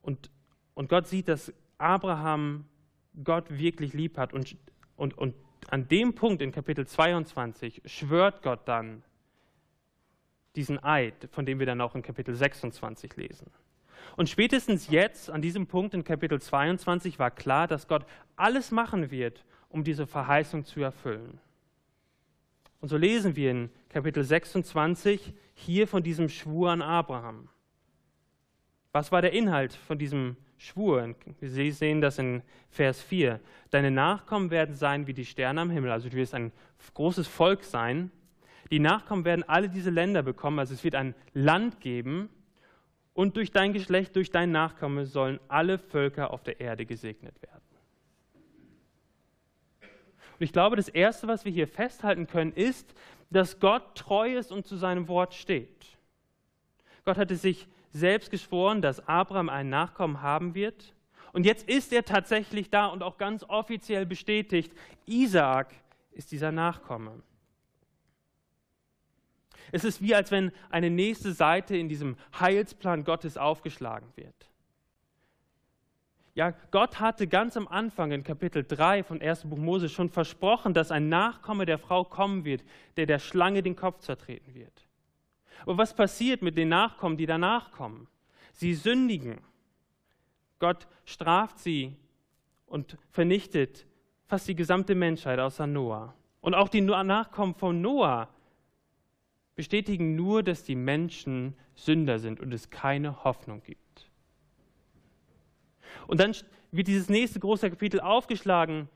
und, 0.00 0.28
und 0.75 0.88
Gott 0.88 1.06
sieht, 1.06 1.28
dass 1.28 1.54
Abraham 1.78 2.64
Gott 3.23 3.56
wirklich 3.56 3.92
lieb 3.92 4.18
hat. 4.18 4.32
Und, 4.32 4.56
und, 4.97 5.16
und 5.16 5.37
an 5.68 5.87
dem 5.87 6.16
Punkt 6.16 6.42
in 6.42 6.50
Kapitel 6.50 6.85
22 6.85 7.82
schwört 7.85 8.42
Gott 8.42 8.66
dann 8.66 9.04
diesen 10.56 10.82
Eid, 10.82 11.28
von 11.30 11.47
dem 11.47 11.61
wir 11.61 11.66
dann 11.66 11.80
auch 11.80 11.94
in 11.94 12.02
Kapitel 12.02 12.35
26 12.35 13.14
lesen. 13.14 13.52
Und 14.16 14.28
spätestens 14.28 14.88
jetzt, 14.88 15.30
an 15.30 15.42
diesem 15.42 15.68
Punkt 15.68 15.94
in 15.94 16.02
Kapitel 16.02 16.40
22, 16.40 17.21
war 17.21 17.30
klar, 17.30 17.68
dass 17.68 17.87
Gott 17.87 18.04
alles 18.35 18.73
machen 18.73 19.12
wird, 19.12 19.44
um 19.72 19.82
diese 19.84 20.06
Verheißung 20.06 20.64
zu 20.64 20.80
erfüllen. 20.80 21.40
Und 22.80 22.88
so 22.88 22.96
lesen 22.96 23.36
wir 23.36 23.50
in 23.50 23.70
Kapitel 23.88 24.22
26 24.22 25.32
hier 25.54 25.88
von 25.88 26.02
diesem 26.02 26.28
Schwur 26.28 26.70
an 26.70 26.82
Abraham. 26.82 27.48
Was 28.92 29.10
war 29.10 29.22
der 29.22 29.32
Inhalt 29.32 29.72
von 29.72 29.98
diesem 29.98 30.36
Schwur? 30.58 31.14
Sie 31.40 31.70
sehen 31.70 32.00
das 32.00 32.18
in 32.18 32.42
Vers 32.70 33.00
4. 33.00 33.40
Deine 33.70 33.90
Nachkommen 33.90 34.50
werden 34.50 34.74
sein 34.74 35.06
wie 35.06 35.14
die 35.14 35.24
Sterne 35.24 35.60
am 35.60 35.70
Himmel. 35.70 35.90
Also 35.90 36.08
du 36.08 36.16
wirst 36.16 36.34
ein 36.34 36.52
großes 36.94 37.26
Volk 37.26 37.64
sein. 37.64 38.10
Die 38.70 38.78
Nachkommen 38.78 39.24
werden 39.24 39.44
alle 39.48 39.68
diese 39.68 39.90
Länder 39.90 40.22
bekommen. 40.22 40.58
Also 40.58 40.74
es 40.74 40.84
wird 40.84 40.94
ein 40.94 41.14
Land 41.32 41.80
geben. 41.80 42.28
Und 43.14 43.36
durch 43.36 43.50
dein 43.50 43.72
Geschlecht, 43.72 44.16
durch 44.16 44.30
dein 44.30 44.50
Nachkommen 44.50 45.06
sollen 45.06 45.38
alle 45.48 45.78
Völker 45.78 46.32
auf 46.32 46.42
der 46.42 46.60
Erde 46.60 46.84
gesegnet 46.84 47.40
werden. 47.42 47.71
Und 50.42 50.46
ich 50.46 50.52
glaube, 50.52 50.75
das 50.75 50.88
Erste, 50.88 51.28
was 51.28 51.44
wir 51.44 51.52
hier 51.52 51.68
festhalten 51.68 52.26
können, 52.26 52.50
ist, 52.50 52.96
dass 53.30 53.61
Gott 53.61 53.94
treu 53.94 54.37
ist 54.37 54.50
und 54.50 54.66
zu 54.66 54.75
seinem 54.75 55.06
Wort 55.06 55.34
steht. 55.34 55.87
Gott 57.04 57.16
hatte 57.16 57.37
sich 57.37 57.68
selbst 57.92 58.28
geschworen, 58.28 58.82
dass 58.82 59.06
Abraham 59.06 59.49
einen 59.49 59.70
Nachkommen 59.70 60.20
haben 60.20 60.56
wird. 60.56 60.96
Und 61.32 61.46
jetzt 61.46 61.68
ist 61.68 61.92
er 61.92 62.04
tatsächlich 62.04 62.70
da 62.70 62.87
und 62.87 63.04
auch 63.04 63.18
ganz 63.18 63.44
offiziell 63.44 64.04
bestätigt, 64.04 64.72
Isaak 65.06 65.76
ist 66.11 66.32
dieser 66.32 66.50
Nachkomme. 66.50 67.22
Es 69.70 69.84
ist 69.84 70.02
wie, 70.02 70.16
als 70.16 70.32
wenn 70.32 70.50
eine 70.70 70.90
nächste 70.90 71.30
Seite 71.34 71.76
in 71.76 71.88
diesem 71.88 72.16
Heilsplan 72.40 73.04
Gottes 73.04 73.37
aufgeschlagen 73.37 74.08
wird. 74.16 74.51
Ja, 76.34 76.54
Gott 76.70 76.98
hatte 76.98 77.26
ganz 77.26 77.58
am 77.58 77.68
Anfang 77.68 78.10
in 78.10 78.24
Kapitel 78.24 78.64
3 78.64 79.02
von 79.02 79.20
1. 79.20 79.44
Buch 79.44 79.58
Mose 79.58 79.90
schon 79.90 80.08
versprochen, 80.08 80.72
dass 80.72 80.90
ein 80.90 81.10
Nachkomme 81.10 81.66
der 81.66 81.76
Frau 81.76 82.04
kommen 82.04 82.46
wird, 82.46 82.64
der 82.96 83.04
der 83.04 83.18
Schlange 83.18 83.62
den 83.62 83.76
Kopf 83.76 84.00
zertreten 84.00 84.54
wird. 84.54 84.88
Aber 85.60 85.76
was 85.76 85.94
passiert 85.94 86.40
mit 86.40 86.56
den 86.56 86.70
Nachkommen, 86.70 87.18
die 87.18 87.26
danach 87.26 87.70
kommen? 87.70 88.08
Sie 88.52 88.74
sündigen. 88.74 89.40
Gott 90.58 90.86
straft 91.04 91.58
sie 91.58 91.96
und 92.66 92.96
vernichtet 93.10 93.86
fast 94.26 94.48
die 94.48 94.56
gesamte 94.56 94.94
Menschheit 94.94 95.38
außer 95.38 95.66
Noah. 95.66 96.14
Und 96.40 96.54
auch 96.54 96.70
die 96.70 96.80
Nachkommen 96.80 97.54
von 97.54 97.82
Noah 97.82 98.28
bestätigen 99.54 100.16
nur, 100.16 100.42
dass 100.42 100.64
die 100.64 100.76
Menschen 100.76 101.54
Sünder 101.74 102.18
sind 102.18 102.40
und 102.40 102.52
es 102.54 102.70
keine 102.70 103.22
Hoffnung 103.24 103.62
gibt. 103.62 103.81
Und 106.06 106.20
dann 106.20 106.34
wird 106.70 106.88
dieses 106.88 107.08
nächste 107.08 107.40
große 107.40 107.70
Kapitel 107.70 108.00
aufgeschlagen. 108.00 108.88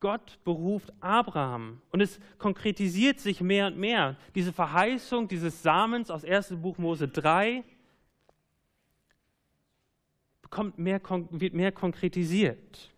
Gott 0.00 0.38
beruft 0.44 0.92
Abraham 1.00 1.82
und 1.90 2.00
es 2.00 2.18
konkretisiert 2.38 3.20
sich 3.20 3.42
mehr 3.42 3.66
und 3.66 3.76
mehr. 3.76 4.16
Diese 4.34 4.52
Verheißung 4.52 5.28
dieses 5.28 5.62
Samens 5.62 6.10
aus 6.10 6.24
1. 6.24 6.54
Buch 6.56 6.78
Mose 6.78 7.06
3 7.06 7.62
bekommt 10.40 10.78
mehr, 10.78 11.00
wird 11.30 11.52
mehr 11.52 11.70
konkretisiert. 11.70 12.90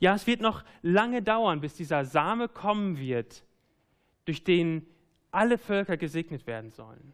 Ja, 0.00 0.14
es 0.14 0.26
wird 0.26 0.40
noch 0.40 0.64
lange 0.82 1.22
dauern, 1.22 1.60
bis 1.60 1.74
dieser 1.74 2.04
Same 2.04 2.48
kommen 2.48 2.98
wird, 2.98 3.44
durch 4.24 4.44
den 4.44 4.86
alle 5.30 5.58
Völker 5.58 5.96
gesegnet 5.96 6.46
werden 6.46 6.70
sollen. 6.70 7.12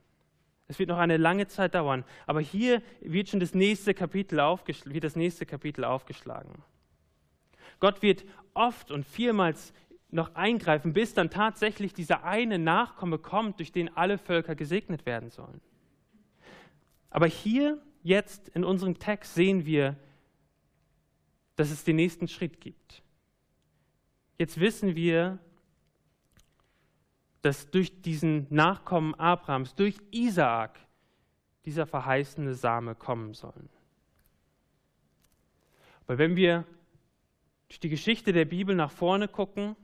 Es 0.69 0.79
wird 0.79 0.89
noch 0.89 0.99
eine 0.99 1.17
lange 1.17 1.47
Zeit 1.47 1.75
dauern, 1.75 2.05
aber 2.27 2.41
hier 2.41 2.83
wird 3.01 3.29
schon 3.29 3.41
das 3.41 3.55
nächste 3.55 3.95
Kapitel, 3.95 4.39
wird 4.39 5.05
das 5.05 5.17
nächste 5.17 5.47
Kapitel 5.47 5.85
aufgeschlagen. 5.85 6.63
Gott 7.79 8.03
wird 8.03 8.25
oft 8.55 8.91
und 8.91 9.05
vielmals 9.07 9.73
noch 10.11 10.35
eingreifen, 10.35 10.93
bis 10.93 11.15
dann 11.15 11.31
tatsächlich 11.31 11.93
dieser 11.93 12.25
eine 12.25 12.59
Nachkomme 12.59 13.19
kommt, 13.19 13.59
durch 13.59 13.73
den 13.73 13.97
alle 13.97 14.19
Völker 14.19 14.55
gesegnet 14.55 15.07
werden 15.07 15.31
sollen. 15.31 15.61
Aber 17.11 17.27
hier, 17.27 17.81
jetzt 18.03 18.49
in 18.51 18.65
unserem 18.65 18.99
Text, 18.99 19.35
sehen 19.35 19.67
wir, 19.67 19.97
dass 21.57 21.71
es 21.71 21.85
den 21.85 21.97
nächsten 21.97 22.29
Schritt 22.29 22.61
gibt. 22.61 23.03
Jetzt 24.39 24.61
wissen 24.61 24.97
wir, 24.97 25.39
dass 27.47 27.71
durch 27.71 28.03
diesen 28.03 28.49
Nachkommen 28.51 29.15
Abrahams, 29.15 29.77
durch 29.77 29.97
Isaak, 30.11 30.81
dieser 31.65 31.87
verheißene 31.87 32.55
Same 32.55 32.97
kommen 32.97 33.35
soll. 33.35 33.69
Aber 36.07 36.19
wenn 36.19 36.35
wir 36.35 36.65
durch 37.69 37.79
die 37.79 37.89
Geschichte 37.89 38.33
der 38.33 38.47
Bibel 38.47 38.75
nach 38.75 38.91
vorne 38.91 39.29
gucken, 39.29 39.77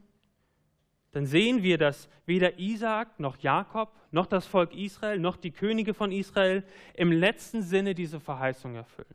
dann 1.13 1.25
sehen 1.25 1.63
wir, 1.63 1.79
dass 1.79 2.09
weder 2.27 2.59
Isaak 2.59 3.21
noch 3.21 3.37
Jakob 3.39 3.93
noch 4.11 4.27
das 4.27 4.47
Volk 4.49 4.75
Israel 4.75 5.21
noch 5.21 5.37
die 5.37 5.53
Könige 5.53 5.95
von 5.95 6.11
Israel 6.11 6.65
im 6.95 7.13
letzten 7.13 7.63
Sinne 7.63 7.95
diese 7.95 8.19
Verheißung 8.19 8.75
erfüllen. 8.75 9.15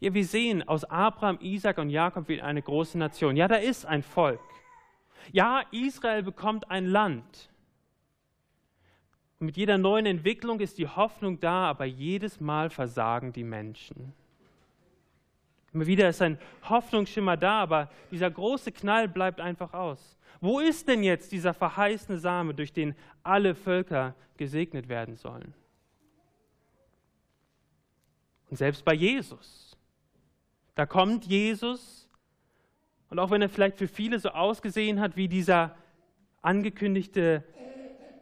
Ja, 0.00 0.14
wir 0.14 0.24
sehen, 0.24 0.66
aus 0.66 0.84
Abraham, 0.84 1.38
Isaak 1.42 1.76
und 1.76 1.90
Jakob 1.90 2.28
wird 2.28 2.40
eine 2.40 2.62
große 2.62 2.96
Nation. 2.96 3.36
Ja, 3.36 3.46
da 3.46 3.56
ist 3.56 3.84
ein 3.84 4.02
Volk. 4.02 4.40
Ja, 5.32 5.62
Israel 5.70 6.22
bekommt 6.22 6.70
ein 6.70 6.86
Land. 6.86 7.50
Und 9.38 9.46
mit 9.46 9.56
jeder 9.56 9.78
neuen 9.78 10.06
Entwicklung 10.06 10.60
ist 10.60 10.78
die 10.78 10.88
Hoffnung 10.88 11.38
da, 11.38 11.68
aber 11.68 11.84
jedes 11.84 12.40
Mal 12.40 12.70
versagen 12.70 13.32
die 13.32 13.44
Menschen. 13.44 14.12
Immer 15.72 15.86
wieder 15.86 16.08
ist 16.08 16.22
ein 16.22 16.38
Hoffnungsschimmer 16.68 17.36
da, 17.36 17.60
aber 17.60 17.90
dieser 18.10 18.30
große 18.30 18.72
Knall 18.72 19.06
bleibt 19.06 19.40
einfach 19.40 19.74
aus. 19.74 20.18
Wo 20.40 20.60
ist 20.60 20.88
denn 20.88 21.02
jetzt 21.02 21.30
dieser 21.30 21.52
verheißene 21.54 22.18
Same, 22.18 22.54
durch 22.54 22.72
den 22.72 22.94
alle 23.22 23.54
Völker 23.54 24.14
gesegnet 24.36 24.88
werden 24.88 25.14
sollen? 25.14 25.52
Und 28.50 28.56
selbst 28.56 28.84
bei 28.84 28.94
Jesus. 28.94 29.76
Da 30.74 30.86
kommt 30.86 31.26
Jesus 31.26 32.07
und 33.10 33.18
auch 33.18 33.30
wenn 33.30 33.42
er 33.42 33.48
vielleicht 33.48 33.78
für 33.78 33.88
viele 33.88 34.18
so 34.18 34.30
ausgesehen 34.30 35.00
hat 35.00 35.16
wie 35.16 35.28
dieser 35.28 35.76
angekündigte, 36.42 37.44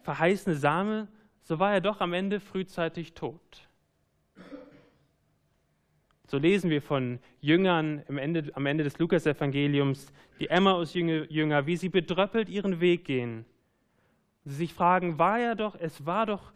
verheißene 0.03 0.55
Same, 0.55 1.09
so 1.43 1.59
war 1.59 1.73
er 1.73 1.81
doch 1.81 2.01
am 2.01 2.13
Ende 2.13 2.41
frühzeitig 2.41 3.15
tot. 3.15 3.69
So 6.29 6.39
lesen 6.39 6.71
wir 6.71 6.83
von 6.83 7.21
Jüngern 7.41 8.03
am 8.09 8.19
Ende, 8.19 8.51
am 8.55 8.67
Ende 8.67 8.83
des 8.83 8.99
Lukasevangeliums, 8.99 10.13
die 10.41 10.49
Emmaus-Jünger, 10.49 11.67
wie 11.67 11.77
sie 11.77 11.89
bedröppelt 11.89 12.49
ihren 12.49 12.81
Weg 12.81 13.05
gehen. 13.05 13.45
Sie 14.45 14.55
sich 14.55 14.75
fragen, 14.75 15.19
war 15.19 15.39
er 15.39 15.55
doch, 15.55 15.77
es 15.79 16.05
war 16.05 16.27
doch, 16.27 16.53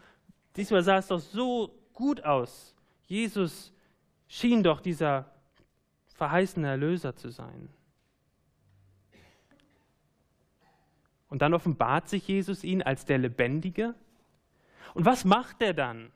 diesmal 0.57 0.83
sah 0.83 0.99
es 0.99 1.09
doch 1.09 1.21
so 1.21 1.73
gut 1.93 2.25
aus. 2.25 2.75
Jesus 3.07 3.73
schien 4.27 4.63
doch 4.63 4.81
dieser 4.81 5.33
verheißene 6.15 6.69
Erlöser 6.69 7.15
zu 7.15 7.31
sein. 7.31 7.69
Und 11.31 11.41
dann 11.41 11.55
offenbart 11.55 12.09
sich 12.09 12.29
Jesus 12.29 12.63
ihnen 12.65 12.83
als 12.83 13.07
der 13.07 13.17
Lebendige. 13.17 13.95
Und 14.93 15.07
was 15.07 15.25
macht 15.25 15.63
er 15.63 15.73
dann? 15.73 16.11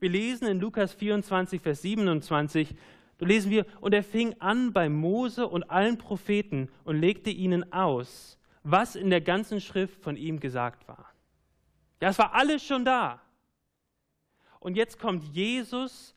Wir 0.00 0.10
lesen 0.10 0.48
in 0.48 0.58
Lukas 0.58 0.92
24, 0.94 1.60
Vers 1.60 1.82
27, 1.82 2.74
da 3.18 3.26
lesen 3.26 3.50
wir, 3.50 3.66
und 3.80 3.92
er 3.94 4.04
fing 4.04 4.34
an 4.40 4.72
bei 4.72 4.88
Mose 4.88 5.46
und 5.46 5.70
allen 5.70 5.98
Propheten 5.98 6.68
und 6.84 6.96
legte 6.96 7.30
ihnen 7.30 7.72
aus, 7.72 8.38
was 8.62 8.96
in 8.96 9.10
der 9.10 9.20
ganzen 9.20 9.60
Schrift 9.60 10.02
von 10.02 10.16
ihm 10.16 10.40
gesagt 10.40 10.88
war. 10.88 11.12
Ja, 12.00 12.08
es 12.08 12.18
war 12.18 12.34
alles 12.34 12.64
schon 12.64 12.84
da. 12.84 13.20
Und 14.60 14.76
jetzt 14.76 14.98
kommt 14.98 15.24
Jesus 15.24 16.14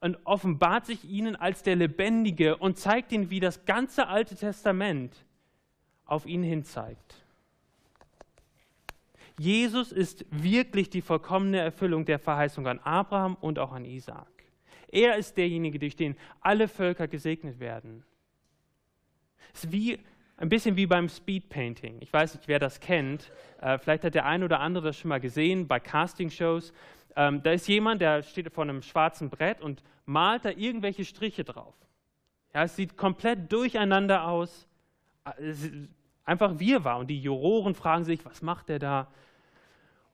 und 0.00 0.16
offenbart 0.24 0.86
sich 0.86 1.04
ihnen 1.04 1.34
als 1.34 1.64
der 1.64 1.76
Lebendige 1.76 2.56
und 2.56 2.78
zeigt 2.78 3.12
ihnen, 3.12 3.30
wie 3.30 3.40
das 3.40 3.64
ganze 3.64 4.06
Alte 4.06 4.36
Testament 4.36 5.14
auf 6.04 6.24
ihn 6.24 6.42
hin 6.42 6.64
zeigt. 6.64 7.24
Jesus 9.38 9.92
ist 9.92 10.26
wirklich 10.30 10.90
die 10.90 11.00
vollkommene 11.00 11.58
Erfüllung 11.58 12.04
der 12.04 12.18
Verheißung 12.18 12.66
an 12.66 12.80
Abraham 12.80 13.36
und 13.40 13.58
auch 13.58 13.72
an 13.72 13.84
Isaak. 13.84 14.26
Er 14.90 15.16
ist 15.16 15.36
derjenige, 15.36 15.78
durch 15.78 15.96
den 15.96 16.16
alle 16.40 16.66
Völker 16.66 17.06
gesegnet 17.08 17.60
werden. 17.60 18.04
Es 19.54 19.64
ist 19.64 19.72
wie, 19.72 19.98
ein 20.36 20.48
bisschen 20.48 20.76
wie 20.76 20.86
beim 20.86 21.08
Speedpainting. 21.08 21.98
Ich 22.00 22.12
weiß 22.12 22.34
nicht, 22.34 22.48
wer 22.48 22.58
das 22.58 22.80
kennt. 22.80 23.30
Äh, 23.60 23.78
vielleicht 23.78 24.04
hat 24.04 24.14
der 24.14 24.24
eine 24.24 24.44
oder 24.44 24.60
andere 24.60 24.86
das 24.86 24.98
schon 24.98 25.10
mal 25.10 25.20
gesehen 25.20 25.68
bei 25.68 25.78
Castingshows. 25.78 26.72
Ähm, 27.16 27.42
da 27.42 27.52
ist 27.52 27.68
jemand, 27.68 28.00
der 28.00 28.22
steht 28.22 28.52
vor 28.52 28.64
einem 28.64 28.82
schwarzen 28.82 29.30
Brett 29.30 29.60
und 29.60 29.82
malt 30.04 30.44
da 30.44 30.50
irgendwelche 30.50 31.04
Striche 31.04 31.44
drauf. 31.44 31.74
Ja, 32.54 32.64
es 32.64 32.76
sieht 32.76 32.96
komplett 32.96 33.52
durcheinander 33.52 34.26
aus. 34.26 34.66
Äh, 35.24 35.54
einfach 36.24 36.58
wirrwarr. 36.58 36.98
Und 36.98 37.08
die 37.08 37.20
Juroren 37.20 37.74
fragen 37.74 38.04
sich, 38.04 38.24
was 38.24 38.42
macht 38.42 38.68
der 38.68 38.78
da? 38.78 39.08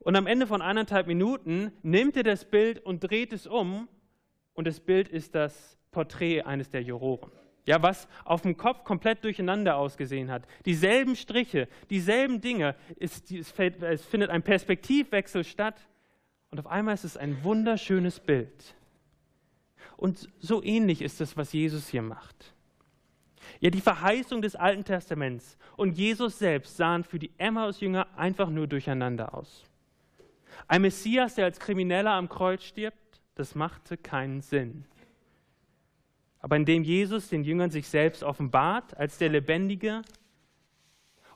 Und 0.05 0.17
am 0.17 0.27
Ende 0.27 0.47
von 0.47 0.63
eineinhalb 0.63 1.07
Minuten 1.07 1.73
nimmt 1.83 2.17
er 2.17 2.23
das 2.23 2.45
Bild 2.45 2.79
und 2.79 3.01
dreht 3.01 3.33
es 3.33 3.47
um. 3.47 3.89
Und 4.53 4.67
das 4.67 4.79
Bild 4.79 5.09
ist 5.09 5.35
das 5.35 5.79
Porträt 5.91 6.43
eines 6.43 6.69
der 6.69 6.83
Juroren. 6.83 7.33
Ja, 7.67 7.83
was 7.83 8.07
auf 8.25 8.43
dem 8.43 8.59
Kopf 8.59 8.85
komplett 8.85 9.25
durcheinander 9.25 9.77
ausgesehen 9.77 10.31
hat. 10.31 10.47
Dieselben 10.67 11.17
Striche, 11.17 11.69
dieselben 11.89 12.43
Dinge. 12.43 12.77
Es, 13.01 13.23
es 13.31 14.05
findet 14.05 14.29
ein 14.29 14.43
Perspektivwechsel 14.43 15.43
statt. 15.43 15.89
Und 16.51 16.61
auf 16.61 16.67
einmal 16.67 16.93
ist 16.93 17.05
es 17.05 17.17
ein 17.17 17.43
wunderschönes 17.43 18.21
Bild. 18.21 18.75
Und 19.97 20.29
so 20.39 20.63
ähnlich 20.63 21.01
ist 21.01 21.23
es, 21.23 21.37
was 21.39 21.55
Jesus 21.55 21.89
hier 21.89 22.03
macht. 22.03 22.55
Ja, 23.61 23.71
die 23.71 23.81
Verheißung 23.81 24.43
des 24.43 24.55
Alten 24.55 24.85
Testaments 24.85 25.57
und 25.79 25.97
Jesus 25.97 26.39
selbst 26.39 26.77
sahen 26.77 27.05
für 27.05 27.19
die 27.19 27.31
Emmaus-Jünger 27.39 28.07
einfach 28.17 28.51
nur 28.51 28.67
durcheinander 28.67 29.35
aus. 29.35 29.65
Ein 30.69 30.83
Messias, 30.83 31.35
der 31.35 31.47
als 31.47 31.61
Krimineller 31.61 32.13
am 32.13 32.29
Kreuz 32.29 32.63
stirbt, 32.63 33.21
das 33.35 33.55
machte 33.55 33.97
keinen 33.97 34.41
Sinn. 34.41 34.85
Aber 36.41 36.57
indem 36.57 36.85
Jesus 36.85 37.29
den 37.29 37.45
Jüngern 37.45 37.71
sich 37.71 37.89
selbst 37.89 38.23
offenbart 38.23 38.97
als 38.97 39.19
der 39.19 39.31
Lebendige, 39.31 40.03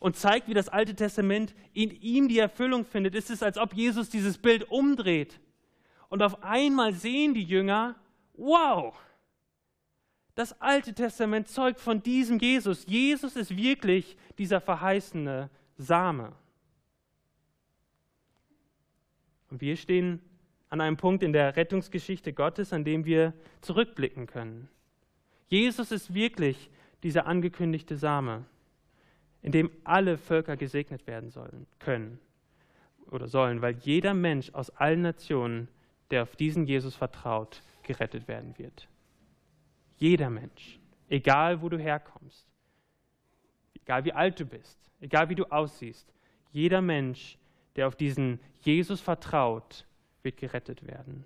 und 0.00 0.16
zeigt, 0.16 0.48
wie 0.48 0.54
das 0.54 0.68
Alte 0.68 0.94
Testament 0.94 1.54
in 1.72 1.90
ihm 1.90 2.28
die 2.28 2.38
Erfüllung 2.38 2.84
findet, 2.84 3.14
ist 3.14 3.30
es, 3.30 3.42
als 3.42 3.58
ob 3.58 3.74
Jesus 3.74 4.08
dieses 4.08 4.38
Bild 4.38 4.70
umdreht. 4.70 5.40
Und 6.08 6.22
auf 6.22 6.42
einmal 6.42 6.92
sehen 6.92 7.34
die 7.34 7.42
Jünger, 7.42 7.96
wow, 8.34 8.94
das 10.34 10.60
Alte 10.60 10.94
Testament 10.94 11.48
zeugt 11.48 11.80
von 11.80 12.02
diesem 12.02 12.38
Jesus. 12.38 12.86
Jesus 12.86 13.34
ist 13.34 13.56
wirklich 13.56 14.16
dieser 14.38 14.60
verheißene 14.60 15.50
Same. 15.76 16.32
Und 19.50 19.60
wir 19.60 19.76
stehen 19.76 20.20
an 20.70 20.80
einem 20.80 20.96
Punkt 20.96 21.22
in 21.22 21.32
der 21.32 21.56
Rettungsgeschichte 21.56 22.32
Gottes, 22.32 22.72
an 22.72 22.84
dem 22.84 23.04
wir 23.04 23.32
zurückblicken 23.60 24.26
können. 24.26 24.68
Jesus 25.48 25.92
ist 25.92 26.12
wirklich 26.12 26.70
dieser 27.02 27.26
angekündigte 27.26 27.96
Same, 27.96 28.44
in 29.42 29.52
dem 29.52 29.70
alle 29.84 30.18
Völker 30.18 30.56
gesegnet 30.56 31.06
werden 31.06 31.30
sollen, 31.30 31.66
können 31.78 32.18
oder 33.10 33.28
sollen, 33.28 33.62
weil 33.62 33.76
jeder 33.78 34.12
Mensch 34.12 34.52
aus 34.52 34.70
allen 34.70 35.02
Nationen, 35.02 35.68
der 36.10 36.24
auf 36.24 36.36
diesen 36.36 36.66
Jesus 36.66 36.94
vertraut, 36.94 37.62
gerettet 37.82 38.28
werden 38.28 38.58
wird. 38.58 38.88
Jeder 39.96 40.28
Mensch, 40.28 40.78
egal 41.08 41.62
wo 41.62 41.68
du 41.68 41.78
herkommst, 41.78 42.46
egal 43.74 44.04
wie 44.04 44.12
alt 44.12 44.38
du 44.38 44.44
bist, 44.44 44.78
egal 45.00 45.30
wie 45.30 45.34
du 45.34 45.44
aussiehst, 45.46 46.12
jeder 46.52 46.82
Mensch, 46.82 47.38
der 47.78 47.86
auf 47.86 47.94
diesen 47.94 48.40
Jesus 48.58 49.00
vertraut, 49.00 49.86
wird 50.24 50.36
gerettet 50.36 50.84
werden. 50.84 51.24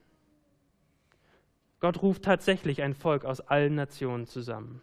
Gott 1.81 2.03
ruft 2.03 2.25
tatsächlich 2.25 2.83
ein 2.83 2.93
Volk 2.93 3.25
aus 3.25 3.41
allen 3.41 3.75
Nationen 3.75 4.27
zusammen. 4.27 4.83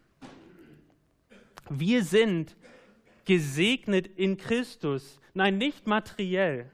Wir 1.70 2.04
sind 2.04 2.58
gesegnet 3.24 4.08
in 4.08 4.38
Christus. 4.38 5.20
Nein, 5.36 5.60
nicht 5.60 5.86
materiell. 5.86 6.72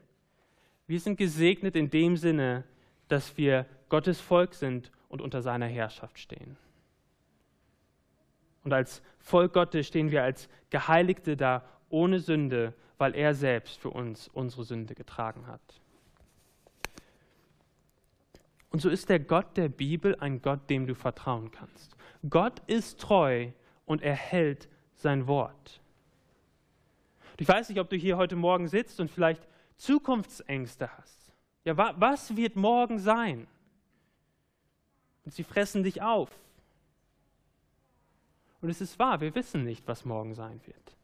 Wir 0.87 1.01
sind 1.01 1.17
gesegnet 1.17 1.75
in 1.75 1.89
dem 1.89 2.15
Sinne, 2.15 2.63
dass 3.09 3.35
wir 3.35 3.65
Gottes 3.89 4.21
Volk 4.21 4.53
sind 4.53 4.93
und 5.09 5.21
unter 5.21 5.41
seiner 5.41 5.67
Herrschaft 5.67 6.19
stehen. 6.19 6.55
Und 8.63 8.71
als 8.71 9.01
Volk 9.19 9.51
Gottes 9.51 9.87
stehen 9.87 10.09
wir 10.09 10.23
als 10.23 10.47
Geheiligte 10.69 11.35
da 11.35 11.65
ohne 11.89 12.21
Sünde, 12.21 12.73
weil 12.97 13.15
er 13.15 13.33
selbst 13.33 13.79
für 13.79 13.89
uns 13.89 14.27
unsere 14.29 14.63
Sünde 14.63 14.95
getragen 14.95 15.47
hat. 15.47 15.81
Und 18.69 18.81
so 18.81 18.89
ist 18.89 19.09
der 19.09 19.19
Gott 19.19 19.55
der 19.55 19.69
Bibel 19.69 20.15
ein 20.19 20.41
Gott, 20.41 20.69
dem 20.69 20.85
du 20.85 20.95
vertrauen 20.95 21.51
kannst. 21.51 21.95
Gott 22.29 22.61
ist 22.67 22.99
treu 22.99 23.51
und 23.85 24.01
er 24.01 24.15
hält 24.15 24.67
sein 24.95 25.27
Wort. 25.27 25.79
Ich 27.37 27.47
weiß 27.47 27.69
nicht, 27.69 27.79
ob 27.79 27.89
du 27.89 27.95
hier 27.95 28.17
heute 28.17 28.35
Morgen 28.35 28.67
sitzt 28.67 28.99
und 28.99 29.09
vielleicht 29.09 29.47
Zukunftsängste 29.77 30.89
hast. 30.97 31.33
Ja, 31.63 31.77
wa 31.77 31.93
was 31.97 32.35
wird 32.35 32.55
morgen 32.55 32.99
sein? 32.99 33.47
Und 35.25 35.33
sie 35.33 35.43
fressen 35.43 35.83
dich 35.83 36.01
auf. 36.01 36.29
Und 38.61 38.69
es 38.69 38.81
ist 38.81 38.97
wahr, 38.99 39.21
wir 39.21 39.35
wissen 39.35 39.63
nicht, 39.63 39.87
was 39.87 40.05
morgen 40.05 40.33
sein 40.33 40.59
wird. 40.65 40.94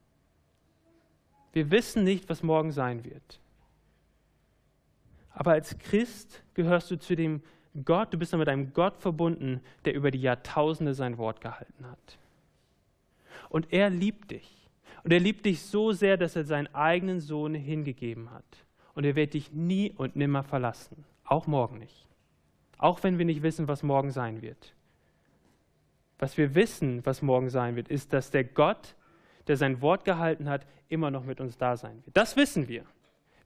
Wir 1.53 1.71
wissen 1.71 2.03
nicht, 2.03 2.29
was 2.29 2.43
morgen 2.43 2.71
sein 2.71 3.03
wird. 3.03 3.39
Aber 5.33 5.51
als 5.51 5.77
Christ 5.77 6.43
gehörst 6.53 6.91
du 6.91 6.97
zu 6.97 7.15
dem 7.15 7.41
Gott, 7.85 8.13
du 8.13 8.17
bist 8.17 8.35
mit 8.35 8.49
einem 8.49 8.73
Gott 8.73 8.97
verbunden, 8.97 9.61
der 9.85 9.93
über 9.93 10.11
die 10.11 10.21
Jahrtausende 10.21 10.93
sein 10.93 11.17
Wort 11.17 11.39
gehalten 11.39 11.89
hat. 11.89 12.17
Und 13.49 13.71
er 13.71 13.89
liebt 13.89 14.31
dich. 14.31 14.69
Und 15.03 15.11
er 15.11 15.19
liebt 15.19 15.45
dich 15.45 15.61
so 15.61 15.93
sehr, 15.93 16.17
dass 16.17 16.35
er 16.35 16.43
seinen 16.43 16.73
eigenen 16.75 17.19
Sohn 17.21 17.55
hingegeben 17.55 18.31
hat. 18.31 18.65
Und 18.93 19.05
er 19.05 19.15
wird 19.15 19.33
dich 19.33 19.51
nie 19.51 19.91
und 19.95 20.15
nimmer 20.15 20.43
verlassen. 20.43 21.05
Auch 21.23 21.47
morgen 21.47 21.79
nicht. 21.79 22.07
Auch 22.77 23.03
wenn 23.03 23.17
wir 23.17 23.25
nicht 23.25 23.41
wissen, 23.41 23.67
was 23.67 23.83
morgen 23.83 24.11
sein 24.11 24.41
wird. 24.41 24.73
Was 26.19 26.37
wir 26.37 26.55
wissen, 26.55 27.05
was 27.05 27.21
morgen 27.21 27.49
sein 27.49 27.75
wird, 27.75 27.87
ist, 27.87 28.13
dass 28.13 28.31
der 28.31 28.43
Gott, 28.43 28.95
der 29.47 29.57
sein 29.57 29.81
Wort 29.81 30.05
gehalten 30.05 30.49
hat, 30.49 30.65
immer 30.91 31.11
noch 31.11 31.23
mit 31.23 31.39
uns 31.39 31.57
da 31.57 31.77
sein 31.77 32.03
wird. 32.05 32.15
Das 32.15 32.35
wissen 32.35 32.67
wir. 32.67 32.85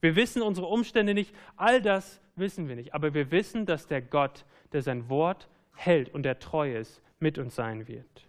Wir 0.01 0.15
wissen 0.15 0.41
unsere 0.41 0.67
Umstände 0.67 1.13
nicht, 1.13 1.33
all 1.55 1.81
das 1.81 2.21
wissen 2.35 2.67
wir 2.67 2.75
nicht, 2.75 2.93
aber 2.93 3.13
wir 3.13 3.31
wissen, 3.31 3.65
dass 3.65 3.87
der 3.87 4.01
Gott, 4.01 4.45
der 4.71 4.81
sein 4.81 5.09
Wort 5.09 5.47
hält 5.73 6.13
und 6.13 6.23
der 6.23 6.39
treu 6.39 6.75
ist, 6.75 7.01
mit 7.19 7.37
uns 7.37 7.55
sein 7.55 7.87
wird. 7.87 8.27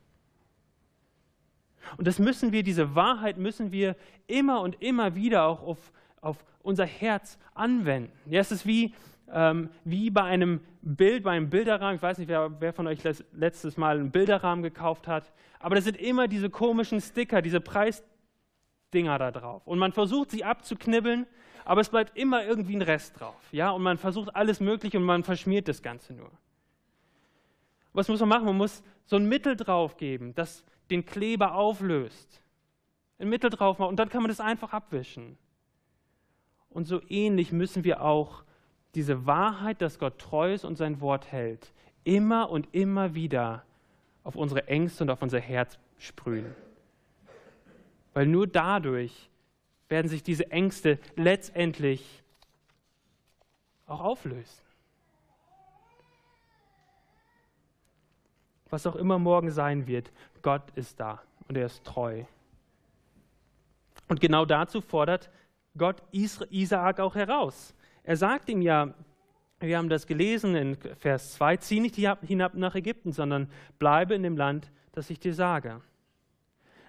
Und 1.96 2.07
das 2.07 2.18
müssen 2.18 2.52
wir, 2.52 2.62
diese 2.62 2.94
Wahrheit 2.94 3.38
müssen 3.38 3.72
wir 3.72 3.96
immer 4.26 4.61
und 4.61 4.81
immer 4.83 5.14
wieder 5.14 5.44
auch 5.44 5.62
auf, 5.62 5.92
auf 6.20 6.44
unser 6.62 6.87
Herz 6.87 7.38
anwenden. 7.55 8.12
Ja, 8.26 8.40
es 8.40 8.50
ist 8.50 8.66
wie, 8.66 8.94
ähm, 9.33 9.70
wie 9.85 10.11
bei 10.11 10.22
einem 10.22 10.61
Bild, 10.83 11.24
bei 11.24 11.33
einem 11.33 11.50
Bilderrahmen. 11.50 11.96
Ich 11.96 12.02
weiß 12.02 12.18
nicht, 12.18 12.29
wer, 12.29 12.61
wer 12.61 12.72
von 12.72 12.87
euch 12.87 13.00
letztes 13.33 13.76
Mal 13.76 13.98
einen 13.98 14.11
Bilderrahmen 14.11 14.62
gekauft 14.62 15.07
hat, 15.07 15.33
aber 15.59 15.74
das 15.74 15.85
sind 15.85 15.96
immer 15.96 16.29
diese 16.29 16.50
komischen 16.50 17.00
Sticker, 17.00 17.42
diese 17.42 17.61
Preisdinger 18.90 19.18
da 19.18 19.31
drauf. 19.31 19.66
Und 19.66 19.79
man 19.79 19.92
versucht 19.92 20.31
sie 20.31 20.44
abzuknibbeln, 20.44 21.27
aber 21.64 21.81
es 21.81 21.88
bleibt 21.88 22.16
immer 22.16 22.44
irgendwie 22.44 22.77
ein 22.77 22.83
Rest 22.83 23.20
drauf. 23.20 23.40
Ja? 23.53 23.70
Und 23.70 23.83
man 23.83 23.99
versucht 23.99 24.35
alles 24.35 24.61
Mögliche 24.61 24.99
und 24.99 25.05
man 25.05 25.25
verschmiert 25.25 25.68
das 25.68 25.83
Ganze 25.83 26.14
nur. 26.14 26.31
Was 27.92 28.09
muss 28.09 28.20
man 28.20 28.29
machen? 28.29 28.44
Man 28.44 28.57
muss 28.57 28.83
so 29.05 29.16
ein 29.16 29.29
Mittel 29.29 29.57
drauf 29.57 29.96
geben, 29.96 30.35
das 30.35 30.64
den 30.90 31.05
Kleber 31.05 31.55
auflöst. 31.55 32.42
Ein 33.18 33.29
Mittel 33.29 33.51
drauf 33.51 33.79
machen 33.79 33.90
und 33.90 33.96
dann 33.96 34.09
kann 34.09 34.22
man 34.22 34.29
das 34.29 34.40
einfach 34.40 34.72
abwischen. 34.72 35.38
Und 36.68 36.85
so 36.85 37.01
ähnlich 37.09 37.53
müssen 37.53 37.85
wir 37.85 38.03
auch 38.03 38.44
diese 38.94 39.27
Wahrheit, 39.27 39.81
dass 39.81 39.99
Gott 39.99 40.18
treu 40.18 40.53
ist 40.53 40.64
und 40.64 40.77
sein 40.77 41.01
Wort 41.01 41.33
hält, 41.33 41.72
immer 42.05 42.51
und 42.51 42.68
immer 42.72 43.14
wieder 43.14 43.64
auf 44.25 44.37
unsere 44.37 44.68
Ängste 44.68 45.05
und 45.05 45.11
auf 45.11 45.22
unser 45.22 45.40
Herz 45.40 45.79
sprühen. 45.99 46.55
Weil 48.16 48.29
nur 48.29 48.46
dadurch 48.46 49.29
werden 49.90 50.09
sich 50.09 50.22
diese 50.22 50.50
Ängste 50.50 50.98
letztendlich 51.16 52.24
auch 53.85 54.00
auflösen. 54.00 54.62
Was 58.70 58.87
auch 58.87 58.96
immer 58.96 59.18
morgen 59.18 59.50
sein 59.50 59.87
wird, 59.87 60.11
Gott 60.40 60.62
ist 60.76 60.98
da 60.98 61.20
und 61.46 61.59
er 61.59 61.66
ist 61.66 61.85
treu. 61.85 62.24
Und 64.09 64.18
genau 64.22 64.46
dazu 64.46 64.81
fordert 64.81 65.29
Gott 65.76 66.02
Isaak 66.11 67.00
auch 67.00 67.16
heraus. 67.16 67.74
Er 68.02 68.16
sagt 68.16 68.48
ihm 68.48 68.62
ja, 68.62 68.94
wir 69.61 69.76
haben 69.76 69.90
das 69.90 70.07
gelesen 70.07 70.55
in 70.55 70.76
Vers 70.76 71.35
2, 71.35 71.59
zieh 71.59 71.81
nicht 71.81 71.96
hinab 71.96 72.55
nach 72.55 72.76
Ägypten, 72.76 73.12
sondern 73.12 73.50
bleibe 73.79 74.14
in 74.14 74.22
dem 74.22 74.38
Land, 74.38 74.72
das 74.92 75.11
ich 75.11 75.20
dir 75.20 75.35
sage. 75.35 75.83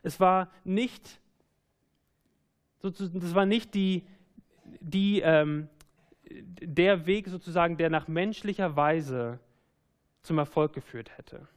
Es 0.08 0.20
war 0.20 0.50
nicht 0.64 1.20
das 2.82 3.36
war 3.36 3.46
nicht 3.46 3.74
die, 3.74 4.06
die, 4.80 5.22
ähm, 5.22 5.70
der 6.30 7.06
Weg 7.06 7.28
sozusagen, 7.28 7.78
der 7.78 7.90
nach 7.90 8.08
menschlicher 8.08 8.76
Weise 8.76 9.40
zum 10.22 10.38
Erfolg 10.38 10.74
geführt 10.74 11.18
hätte. 11.18 11.48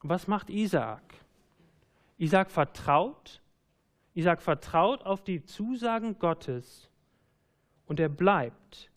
Was 0.00 0.26
macht 0.26 0.50
Isaak? 0.50 1.02
Isaak 2.18 2.50
vertraut, 2.50 3.40
Isaak 4.14 4.42
vertraut 4.42 5.04
auf 5.04 5.22
die 5.22 5.44
Zusagen 5.44 6.18
Gottes 6.18 6.88
und 7.86 7.98
er 8.00 8.08
bleibt 8.08 8.90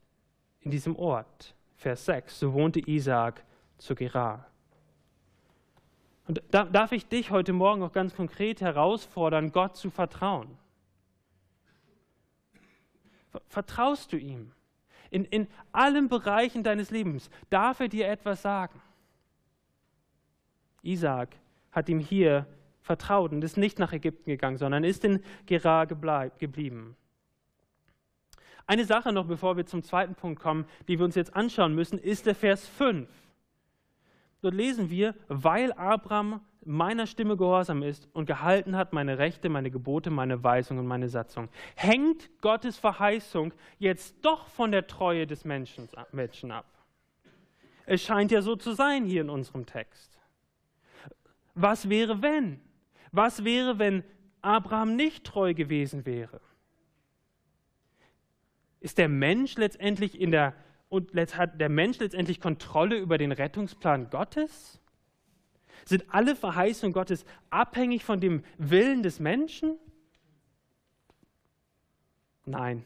in 0.61 0.71
diesem 0.71 0.95
Ort. 0.95 1.55
Vers 1.75 2.05
6, 2.05 2.39
so 2.39 2.53
wohnte 2.53 2.79
Isaak 2.79 3.43
zu 3.77 3.95
Gerar. 3.95 4.47
Und 6.27 6.41
da 6.49 6.63
darf 6.63 6.91
ich 6.91 7.07
dich 7.07 7.31
heute 7.31 7.53
Morgen 7.53 7.83
auch 7.83 7.91
ganz 7.91 8.15
konkret 8.15 8.61
herausfordern, 8.61 9.51
Gott 9.51 9.77
zu 9.77 9.89
vertrauen. 9.89 10.57
Vertraust 13.47 14.11
du 14.11 14.17
ihm? 14.17 14.51
In, 15.11 15.25
in 15.25 15.47
allen 15.71 16.09
Bereichen 16.09 16.63
deines 16.63 16.89
Lebens 16.89 17.29
darf 17.49 17.79
er 17.79 17.89
dir 17.89 18.07
etwas 18.07 18.41
sagen. 18.41 18.81
Isaac 20.81 21.35
hat 21.71 21.89
ihm 21.89 21.99
hier 21.99 22.47
vertraut 22.81 23.31
und 23.31 23.43
ist 23.43 23.57
nicht 23.57 23.79
nach 23.79 23.93
Ägypten 23.93 24.29
gegangen, 24.29 24.57
sondern 24.57 24.83
ist 24.83 25.03
in 25.03 25.23
Gerar 25.45 25.85
geblieben. 25.85 26.95
Eine 28.67 28.85
Sache 28.85 29.11
noch, 29.11 29.25
bevor 29.27 29.57
wir 29.57 29.65
zum 29.65 29.83
zweiten 29.83 30.15
Punkt 30.15 30.41
kommen, 30.41 30.65
die 30.87 30.97
wir 30.97 31.05
uns 31.05 31.15
jetzt 31.15 31.35
anschauen 31.35 31.75
müssen, 31.75 31.99
ist 31.99 32.25
der 32.25 32.35
Vers 32.35 32.67
5. 32.67 33.07
Dort 34.41 34.53
lesen 34.53 34.89
wir, 34.89 35.15
weil 35.27 35.71
Abraham 35.73 36.41
meiner 36.65 37.05
Stimme 37.05 37.37
gehorsam 37.37 37.83
ist 37.83 38.09
und 38.13 38.25
gehalten 38.25 38.75
hat 38.75 38.91
meine 38.91 39.17
Rechte, 39.17 39.49
meine 39.49 39.71
Gebote, 39.71 40.09
meine 40.09 40.43
Weisungen 40.43 40.79
und 40.79 40.87
meine 40.87 41.09
Satzung. 41.09 41.49
Hängt 41.75 42.29
Gottes 42.41 42.77
Verheißung 42.77 43.53
jetzt 43.77 44.15
doch 44.25 44.47
von 44.47 44.71
der 44.71 44.87
Treue 44.87 45.27
des 45.27 45.45
Menschen, 45.45 45.87
Menschen 46.11 46.51
ab? 46.51 46.65
Es 47.85 48.01
scheint 48.01 48.31
ja 48.31 48.41
so 48.41 48.55
zu 48.55 48.73
sein 48.73 49.05
hier 49.05 49.21
in 49.21 49.29
unserem 49.29 49.65
Text. 49.65 50.19
Was 51.53 51.87
wäre, 51.87 52.21
wenn? 52.21 52.59
Was 53.11 53.43
wäre, 53.43 53.79
wenn 53.79 54.03
Abraham 54.41 54.95
nicht 54.95 55.23
treu 55.23 55.53
gewesen 55.53 56.05
wäre? 56.05 56.41
Ist 58.79 58.97
der 58.97 59.07
Mensch 59.07 59.55
letztendlich 59.55 60.19
in 60.19 60.31
der 60.31 60.53
und 60.89 61.15
hat 61.15 61.59
der 61.59 61.69
Mensch 61.69 61.99
letztendlich 61.99 62.39
Kontrolle 62.39 62.97
über 62.97 63.17
den 63.17 63.31
Rettungsplan 63.31 64.09
Gottes? 64.09 64.79
Sind 65.85 66.05
alle 66.09 66.35
Verheißungen 66.35 66.93
Gottes 66.93 67.25
abhängig 67.49 68.03
von 68.03 68.19
dem 68.19 68.43
Willen 68.57 69.03
des 69.03 69.19
Menschen? 69.19 69.77
Nein. 72.45 72.85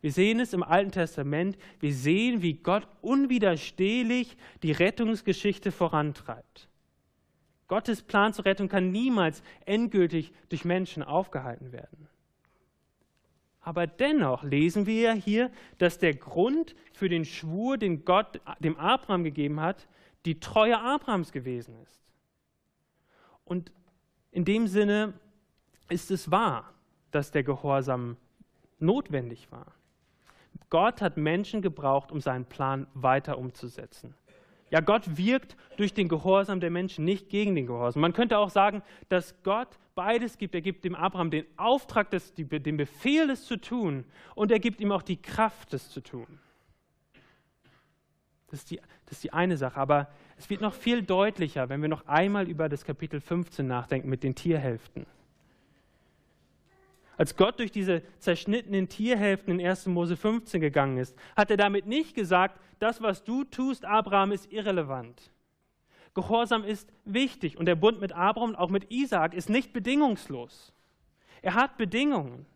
Wir 0.00 0.12
sehen 0.12 0.40
es 0.40 0.52
im 0.52 0.62
Alten 0.62 0.92
Testament. 0.92 1.58
Wir 1.78 1.92
sehen, 1.92 2.42
wie 2.42 2.54
Gott 2.54 2.88
unwiderstehlich 3.02 4.36
die 4.62 4.72
Rettungsgeschichte 4.72 5.72
vorantreibt. 5.72 6.68
Gottes 7.68 8.02
Plan 8.02 8.32
zur 8.32 8.46
Rettung 8.46 8.68
kann 8.68 8.90
niemals 8.90 9.42
endgültig 9.64 10.32
durch 10.48 10.64
Menschen 10.64 11.02
aufgehalten 11.02 11.72
werden. 11.72 12.08
Aber 13.60 13.86
dennoch 13.86 14.42
lesen 14.42 14.86
wir 14.86 15.00
ja 15.00 15.12
hier, 15.12 15.50
dass 15.78 15.98
der 15.98 16.14
Grund 16.14 16.74
für 16.92 17.08
den 17.08 17.24
Schwur, 17.24 17.76
den 17.76 18.04
Gott 18.04 18.40
dem 18.60 18.76
Abraham 18.78 19.24
gegeben 19.24 19.60
hat, 19.60 19.86
die 20.24 20.40
Treue 20.40 20.80
Abrahams 20.80 21.32
gewesen 21.32 21.74
ist. 21.82 22.00
Und 23.44 23.72
in 24.30 24.44
dem 24.44 24.66
Sinne 24.66 25.14
ist 25.88 26.10
es 26.10 26.30
wahr, 26.30 26.72
dass 27.10 27.32
der 27.32 27.42
Gehorsam 27.42 28.16
notwendig 28.78 29.50
war. 29.50 29.74
Gott 30.70 31.02
hat 31.02 31.16
Menschen 31.16 31.62
gebraucht, 31.62 32.12
um 32.12 32.20
seinen 32.20 32.44
Plan 32.44 32.86
weiter 32.94 33.38
umzusetzen. 33.38 34.14
Ja, 34.70 34.80
Gott 34.80 35.16
wirkt 35.16 35.56
durch 35.76 35.92
den 35.94 36.08
Gehorsam 36.08 36.60
der 36.60 36.70
Menschen, 36.70 37.04
nicht 37.04 37.28
gegen 37.28 37.54
den 37.54 37.66
Gehorsam. 37.66 38.02
Man 38.02 38.12
könnte 38.12 38.38
auch 38.38 38.50
sagen, 38.50 38.82
dass 39.08 39.34
Gott 39.42 39.68
beides 39.94 40.38
gibt. 40.38 40.54
Er 40.54 40.60
gibt 40.60 40.84
dem 40.84 40.94
Abraham 40.94 41.30
den 41.30 41.44
Auftrag, 41.56 42.10
das, 42.10 42.32
den 42.34 42.76
Befehl, 42.76 43.28
es 43.30 43.44
zu 43.44 43.56
tun, 43.56 44.04
und 44.34 44.52
er 44.52 44.60
gibt 44.60 44.80
ihm 44.80 44.92
auch 44.92 45.02
die 45.02 45.20
Kraft, 45.20 45.74
es 45.74 45.90
zu 45.90 46.00
tun. 46.00 46.26
Das 48.50 48.60
ist, 48.60 48.70
die, 48.70 48.80
das 49.06 49.18
ist 49.18 49.24
die 49.24 49.32
eine 49.32 49.56
Sache. 49.56 49.78
Aber 49.78 50.08
es 50.36 50.50
wird 50.50 50.60
noch 50.60 50.74
viel 50.74 51.02
deutlicher, 51.02 51.68
wenn 51.68 51.82
wir 51.82 51.88
noch 51.88 52.06
einmal 52.06 52.48
über 52.48 52.68
das 52.68 52.84
Kapitel 52.84 53.20
15 53.20 53.66
nachdenken 53.66 54.08
mit 54.08 54.22
den 54.22 54.34
Tierhälften. 54.34 55.06
Als 57.20 57.36
Gott 57.36 57.58
durch 57.58 57.70
diese 57.70 58.02
zerschnittenen 58.18 58.88
Tierhälften 58.88 59.60
in 59.60 59.66
1. 59.66 59.88
Mose 59.88 60.16
15 60.16 60.58
gegangen 60.58 60.96
ist, 60.96 61.14
hat 61.36 61.50
er 61.50 61.58
damit 61.58 61.84
nicht 61.84 62.14
gesagt, 62.14 62.58
das, 62.78 63.02
was 63.02 63.24
du 63.24 63.44
tust, 63.44 63.84
Abraham, 63.84 64.32
ist 64.32 64.50
irrelevant. 64.50 65.30
Gehorsam 66.14 66.64
ist 66.64 66.90
wichtig 67.04 67.58
und 67.58 67.66
der 67.66 67.74
Bund 67.74 68.00
mit 68.00 68.12
Abraham, 68.12 68.56
auch 68.56 68.70
mit 68.70 68.90
Isaak, 68.90 69.34
ist 69.34 69.50
nicht 69.50 69.74
bedingungslos. 69.74 70.72
Er 71.42 71.52
hat 71.52 71.76
Bedingungen. 71.76 72.46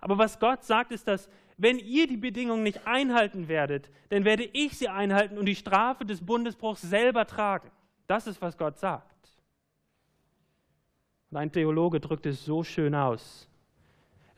Aber 0.00 0.16
was 0.16 0.40
Gott 0.40 0.64
sagt, 0.64 0.92
ist, 0.92 1.06
dass 1.06 1.28
wenn 1.58 1.78
ihr 1.78 2.06
die 2.06 2.16
Bedingungen 2.16 2.62
nicht 2.62 2.86
einhalten 2.86 3.48
werdet, 3.48 3.90
dann 4.08 4.24
werde 4.24 4.44
ich 4.44 4.78
sie 4.78 4.88
einhalten 4.88 5.36
und 5.36 5.44
die 5.44 5.56
Strafe 5.56 6.06
des 6.06 6.24
Bundesbruchs 6.24 6.80
selber 6.80 7.26
tragen. 7.26 7.70
Das 8.06 8.26
ist, 8.26 8.40
was 8.40 8.56
Gott 8.56 8.78
sagt. 8.78 9.36
Und 11.30 11.36
ein 11.36 11.52
Theologe 11.52 12.00
drückt 12.00 12.24
es 12.24 12.42
so 12.42 12.64
schön 12.64 12.94
aus. 12.94 13.49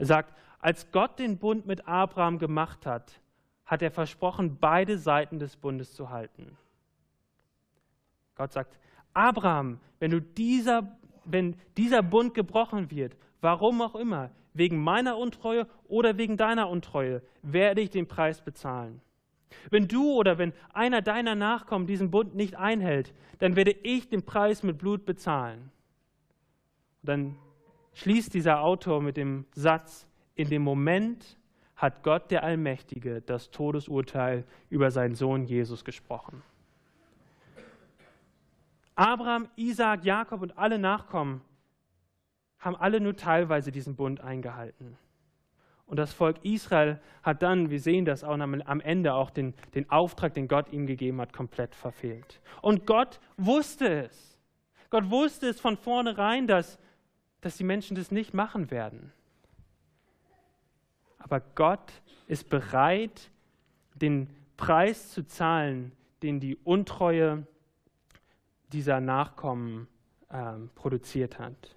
Er 0.03 0.07
sagt, 0.07 0.35
als 0.59 0.91
Gott 0.91 1.21
den 1.21 1.38
Bund 1.38 1.65
mit 1.65 1.87
Abraham 1.87 2.41
gemacht 2.41 2.87
hat, 2.87 3.21
hat 3.65 3.83
er 3.83 3.93
versprochen, 3.93 4.59
beide 4.59 4.99
Seiten 4.99 5.38
des 5.38 5.57
Bundes 5.57 5.95
zu 5.95 6.11
halten. 6.11 6.57
Gott 8.35 8.51
sagt, 8.51 8.77
Abraham, 9.15 9.79
wenn, 10.01 10.11
du 10.11 10.21
dieser, 10.21 10.99
wenn 11.25 11.55
dieser 11.77 12.03
Bund 12.03 12.35
gebrochen 12.35 12.91
wird, 12.91 13.17
warum 13.43 13.81
auch 13.81 13.95
immer, 13.95 14.33
wegen 14.55 14.83
meiner 14.83 15.17
Untreue 15.19 15.69
oder 15.85 16.19
wegen 16.19 16.37
deiner 16.37 16.69
Untreue, 16.69 17.23
werde 17.43 17.81
ich 17.81 17.91
den 17.91 18.09
Preis 18.09 18.43
bezahlen. 18.43 19.01
Wenn 19.71 19.87
du 19.87 20.15
oder 20.15 20.37
wenn 20.37 20.53
einer 20.73 21.01
deiner 21.01 21.37
Nachkommen 21.37 21.87
diesen 21.87 22.11
Bund 22.11 22.35
nicht 22.35 22.57
einhält, 22.57 23.15
dann 23.38 23.55
werde 23.55 23.71
ich 23.71 24.09
den 24.09 24.25
Preis 24.25 24.65
mit 24.65 24.79
Blut 24.79 25.07
bezahlen. 25.07 25.71
Und 27.03 27.09
dann 27.09 27.37
schließt 27.94 28.35
dieser 28.35 28.61
Autor 28.61 29.02
mit 29.02 29.16
dem 29.16 29.46
Satz, 29.55 30.07
in 30.35 30.48
dem 30.48 30.62
Moment 30.62 31.38
hat 31.76 32.02
Gott 32.02 32.31
der 32.31 32.44
Allmächtige 32.44 33.20
das 33.22 33.50
Todesurteil 33.50 34.44
über 34.70 34.90
seinen 34.90 35.14
Sohn 35.14 35.44
Jesus 35.44 35.85
gesprochen. 35.85 36.42
Abraham, 38.94 39.48
Isaak, 39.57 40.05
Jakob 40.05 40.42
und 40.42 40.57
alle 40.59 40.78
Nachkommen 40.78 41.40
haben 42.59 42.76
alle 42.76 43.00
nur 43.00 43.16
teilweise 43.16 43.72
diesen 43.72 43.96
Bund 43.96 44.20
eingehalten. 44.20 44.96
Und 45.87 45.96
das 45.96 46.12
Volk 46.12 46.42
Israel 46.44 47.00
hat 47.22 47.42
dann, 47.42 47.68
wir 47.68 47.81
sehen 47.81 48.05
das 48.05 48.22
auch 48.22 48.38
am 48.38 48.81
Ende, 48.81 49.14
auch 49.14 49.31
den, 49.31 49.52
den 49.74 49.90
Auftrag, 49.90 50.33
den 50.35 50.48
Gott 50.48 50.72
ihm 50.72 50.87
gegeben 50.87 51.20
hat, 51.20 51.33
komplett 51.33 51.74
verfehlt. 51.74 52.40
Und 52.62 52.87
Gott 52.87 53.20
wusste 53.37 54.05
es. 54.05 54.38
Gott 54.88 55.11
wusste 55.11 55.48
es 55.48 55.61
von 55.61 55.76
vornherein, 55.76 56.46
dass 56.46 56.78
dass 57.42 57.57
die 57.59 57.64
Menschen 57.64 57.94
das 57.94 58.11
nicht 58.11 58.33
machen 58.33 58.70
werden. 58.70 59.12
Aber 61.18 61.40
Gott 61.55 61.92
ist 62.26 62.48
bereit, 62.48 63.31
den 63.94 64.28
Preis 64.57 65.11
zu 65.11 65.26
zahlen, 65.26 65.92
den 66.22 66.40
die 66.40 66.57
Untreue 66.57 67.46
dieser 68.72 69.00
Nachkommen 69.00 69.88
äh, 70.31 70.52
produziert 70.74 71.38
hat. 71.38 71.76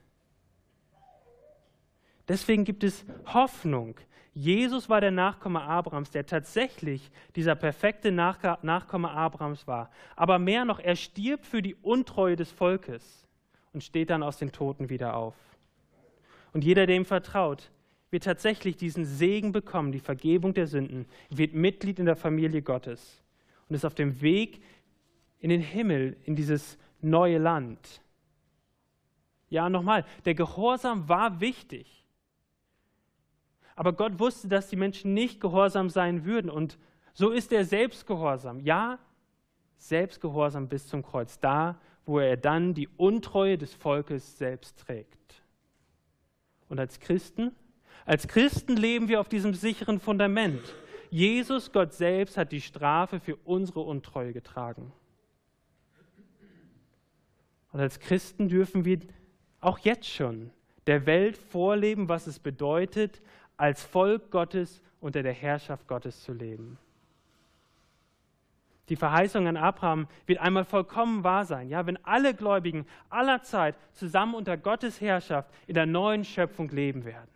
Deswegen 2.28 2.63
gibt 2.63 2.84
es 2.84 3.06
Hoffnung. 3.25 3.95
Jesus 4.34 4.89
war 4.89 4.99
der 4.99 5.12
Nachkomme 5.12 5.62
Abrahams, 5.62 6.12
der 6.12 6.25
tatsächlich 6.25 7.12
dieser 7.36 7.56
perfekte 7.56 8.12
Nachkomme 8.12 9.12
Abrahams 9.12 9.67
war. 9.67 9.89
Aber 10.15 10.39
mehr 10.39 10.65
noch, 10.65 10.80
er 10.80 10.95
stirbt 10.95 11.45
für 11.45 11.62
die 11.62 11.75
Untreue 11.75 12.36
des 12.36 12.51
Volkes 12.51 13.28
und 13.73 13.84
steht 13.84 14.10
dann 14.10 14.23
aus 14.23 14.38
den 14.38 14.51
Toten 14.51 14.89
wieder 14.89 15.15
auf. 15.15 15.36
Und 16.56 16.63
jeder, 16.63 16.86
der 16.86 16.96
ihm 16.96 17.04
vertraut, 17.04 17.70
wird 18.12 18.24
tatsächlich 18.24 18.78
diesen 18.78 19.04
Segen 19.04 19.52
bekommen, 19.52 19.91
die 19.91 20.00
Vergebung 20.00 20.54
der 20.54 20.68
Sünden, 20.68 21.06
wird 21.30 21.54
Mitglied 21.54 22.00
in 22.00 22.06
der 22.06 22.15
Familie 22.15 22.62
Gottes 22.62 23.22
und 23.68 23.76
ist 23.76 23.84
auf 23.84 23.94
dem 23.94 24.22
Weg 24.22 24.63
in 25.39 25.50
den 25.50 25.60
Himmel, 25.60 26.15
in 26.24 26.38
dieses 26.38 26.78
neue 27.02 27.39
Land. 27.39 28.02
Ja, 29.50 29.70
nochmal, 29.70 30.06
der 30.24 30.34
Gehorsam 30.34 31.10
war 31.10 31.41
wichtig. 31.41 32.06
Aber 33.76 33.91
Gott 33.91 34.18
wusste, 34.18 34.48
dass 34.48 34.70
die 34.70 34.78
Menschen 34.78 35.13
nicht 35.13 35.41
gehorsam 35.41 35.89
sein 35.89 36.24
würden. 36.24 36.50
Und 36.50 36.78
so 37.12 37.32
ist 37.32 37.52
er 37.52 37.65
selbst 37.65 38.08
gehorsam. 38.08 38.62
Ja, 38.62 38.98
selbst 39.78 40.22
gehorsam 40.22 40.70
bis 40.70 40.88
zum 40.88 41.04
Kreuz, 41.04 41.38
da, 41.38 41.82
wo 42.06 42.18
er 42.20 42.38
dann 42.38 42.74
die 42.74 42.88
Untreue 42.96 43.58
des 43.58 43.74
Volkes 43.74 44.38
selbst 44.38 44.80
trägt. 44.80 45.44
Und 46.69 46.80
als 46.80 46.99
Christen? 46.99 47.51
Als 48.06 48.28
Christen 48.28 48.75
leben 48.75 49.08
wir 49.08 49.19
auf 49.19 49.30
diesem 49.30 49.54
sicheren 49.54 49.99
Fundament. 49.99 50.62
Jesus, 51.10 51.71
Gott 51.71 51.93
selbst, 51.93 52.38
hat 52.38 52.51
die 52.51 52.62
Strafe 52.62 53.19
für 53.19 53.36
unsere 53.38 53.82
Untreue 53.82 54.34
getragen. 54.34 54.91
Und 57.71 57.80
als 57.80 57.99
Christen 57.99 58.47
dürfen 58.47 58.86
wir 58.86 58.99
auch 59.60 59.80
jetzt 59.80 60.08
schon 60.08 60.51
der 60.88 61.06
Welt 61.06 61.38
vorleben, 61.38 62.10
was 62.10 62.28
es 62.28 62.39
bedeutet, 62.39 63.21
als 63.58 63.84
Volk 63.84 64.32
Gottes 64.32 64.82
unter 64.99 65.23
der 65.23 65.34
Herrschaft 65.34 65.88
Gottes 65.88 66.23
zu 66.23 66.34
leben. 66.34 66.78
Die 68.89 68.95
Verheißung 68.95 69.48
an 69.48 69.58
Abraham 69.58 70.08
wird 70.28 70.39
einmal 70.39 70.63
vollkommen 70.63 71.24
wahr 71.24 71.45
sein, 71.45 71.69
ja, 71.69 71.88
wenn 71.88 72.04
alle 72.06 72.36
Gläubigen 72.36 72.86
aller 73.10 73.41
Zeit 73.41 73.76
zusammen 73.93 74.36
unter 74.36 74.58
Gottes 74.58 75.02
Herrschaft 75.02 75.50
in 75.65 75.74
der 75.74 75.88
neuen 75.88 76.24
Schöpfung 76.24 76.69
leben 76.69 77.04
werden. 77.04 77.30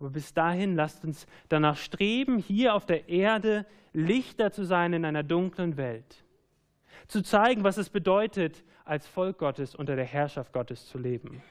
Aber 0.00 0.10
bis 0.10 0.32
dahin 0.32 0.76
lasst 0.76 1.04
uns 1.04 1.26
danach 1.48 1.76
streben, 1.76 2.38
hier 2.38 2.74
auf 2.74 2.86
der 2.86 3.08
Erde 3.08 3.66
Lichter 3.92 4.52
zu 4.52 4.64
sein 4.64 4.92
in 4.92 5.04
einer 5.04 5.22
dunklen 5.22 5.76
Welt. 5.76 6.24
Zu 7.08 7.22
zeigen, 7.22 7.64
was 7.64 7.78
es 7.78 7.90
bedeutet, 7.90 8.64
als 8.84 9.06
Volk 9.06 9.38
Gottes 9.38 9.74
unter 9.74 9.96
der 9.96 10.04
Herrschaft 10.04 10.52
Gottes 10.52 10.86
zu 10.86 10.98
leben. 10.98 11.42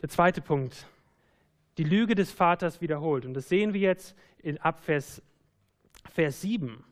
Der 0.00 0.08
zweite 0.08 0.40
Punkt, 0.40 0.86
die 1.78 1.84
Lüge 1.84 2.14
des 2.14 2.30
Vaters 2.30 2.80
wiederholt. 2.80 3.24
Und 3.26 3.34
das 3.34 3.48
sehen 3.48 3.74
wir 3.74 3.80
jetzt 3.80 4.16
in 4.38 4.58
Abvers 4.58 5.22
Vers 6.10 6.40
7, 6.42 6.84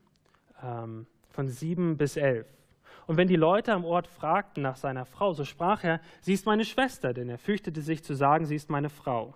ähm, 0.63 1.07
von 1.31 1.49
7 1.49 1.97
bis 1.97 2.17
11. 2.17 2.47
Und 3.07 3.17
wenn 3.17 3.29
die 3.29 3.37
Leute 3.37 3.73
am 3.73 3.85
Ort 3.85 4.07
fragten 4.07 4.63
nach 4.63 4.77
seiner 4.77 5.05
Frau, 5.05 5.33
so 5.33 5.45
sprach 5.45 5.85
er, 5.85 6.01
sie 6.21 6.33
ist 6.33 6.47
meine 6.47 6.65
Schwester, 6.65 7.13
denn 7.13 7.29
er 7.29 7.39
fürchtete 7.39 7.83
sich 7.83 8.03
zu 8.03 8.15
sagen, 8.15 8.47
sie 8.47 8.55
ist 8.55 8.71
meine 8.71 8.91
Frau. 8.91 9.35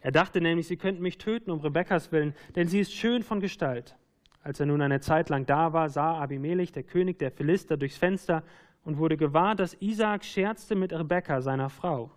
Er 0.00 0.12
dachte 0.12 0.40
nämlich, 0.40 0.68
sie 0.68 0.76
könnten 0.76 1.02
mich 1.02 1.18
töten 1.18 1.50
um 1.50 1.60
Rebekkas 1.60 2.12
willen, 2.12 2.34
denn 2.54 2.68
sie 2.68 2.80
ist 2.80 2.92
schön 2.92 3.22
von 3.22 3.40
Gestalt. 3.40 3.96
Als 4.42 4.60
er 4.60 4.66
nun 4.66 4.82
eine 4.82 5.00
Zeit 5.00 5.30
lang 5.30 5.46
da 5.46 5.72
war, 5.72 5.88
sah 5.88 6.18
Abimelech, 6.18 6.72
der 6.72 6.84
König 6.84 7.18
der 7.18 7.32
Philister, 7.32 7.76
durchs 7.76 7.96
Fenster 7.96 8.44
und 8.84 8.98
wurde 8.98 9.16
gewahr, 9.16 9.54
dass 9.54 9.74
Isaak 9.80 10.24
scherzte 10.24 10.74
mit 10.76 10.92
Rebekka, 10.92 11.40
seiner 11.42 11.70
Frau. 11.70 12.10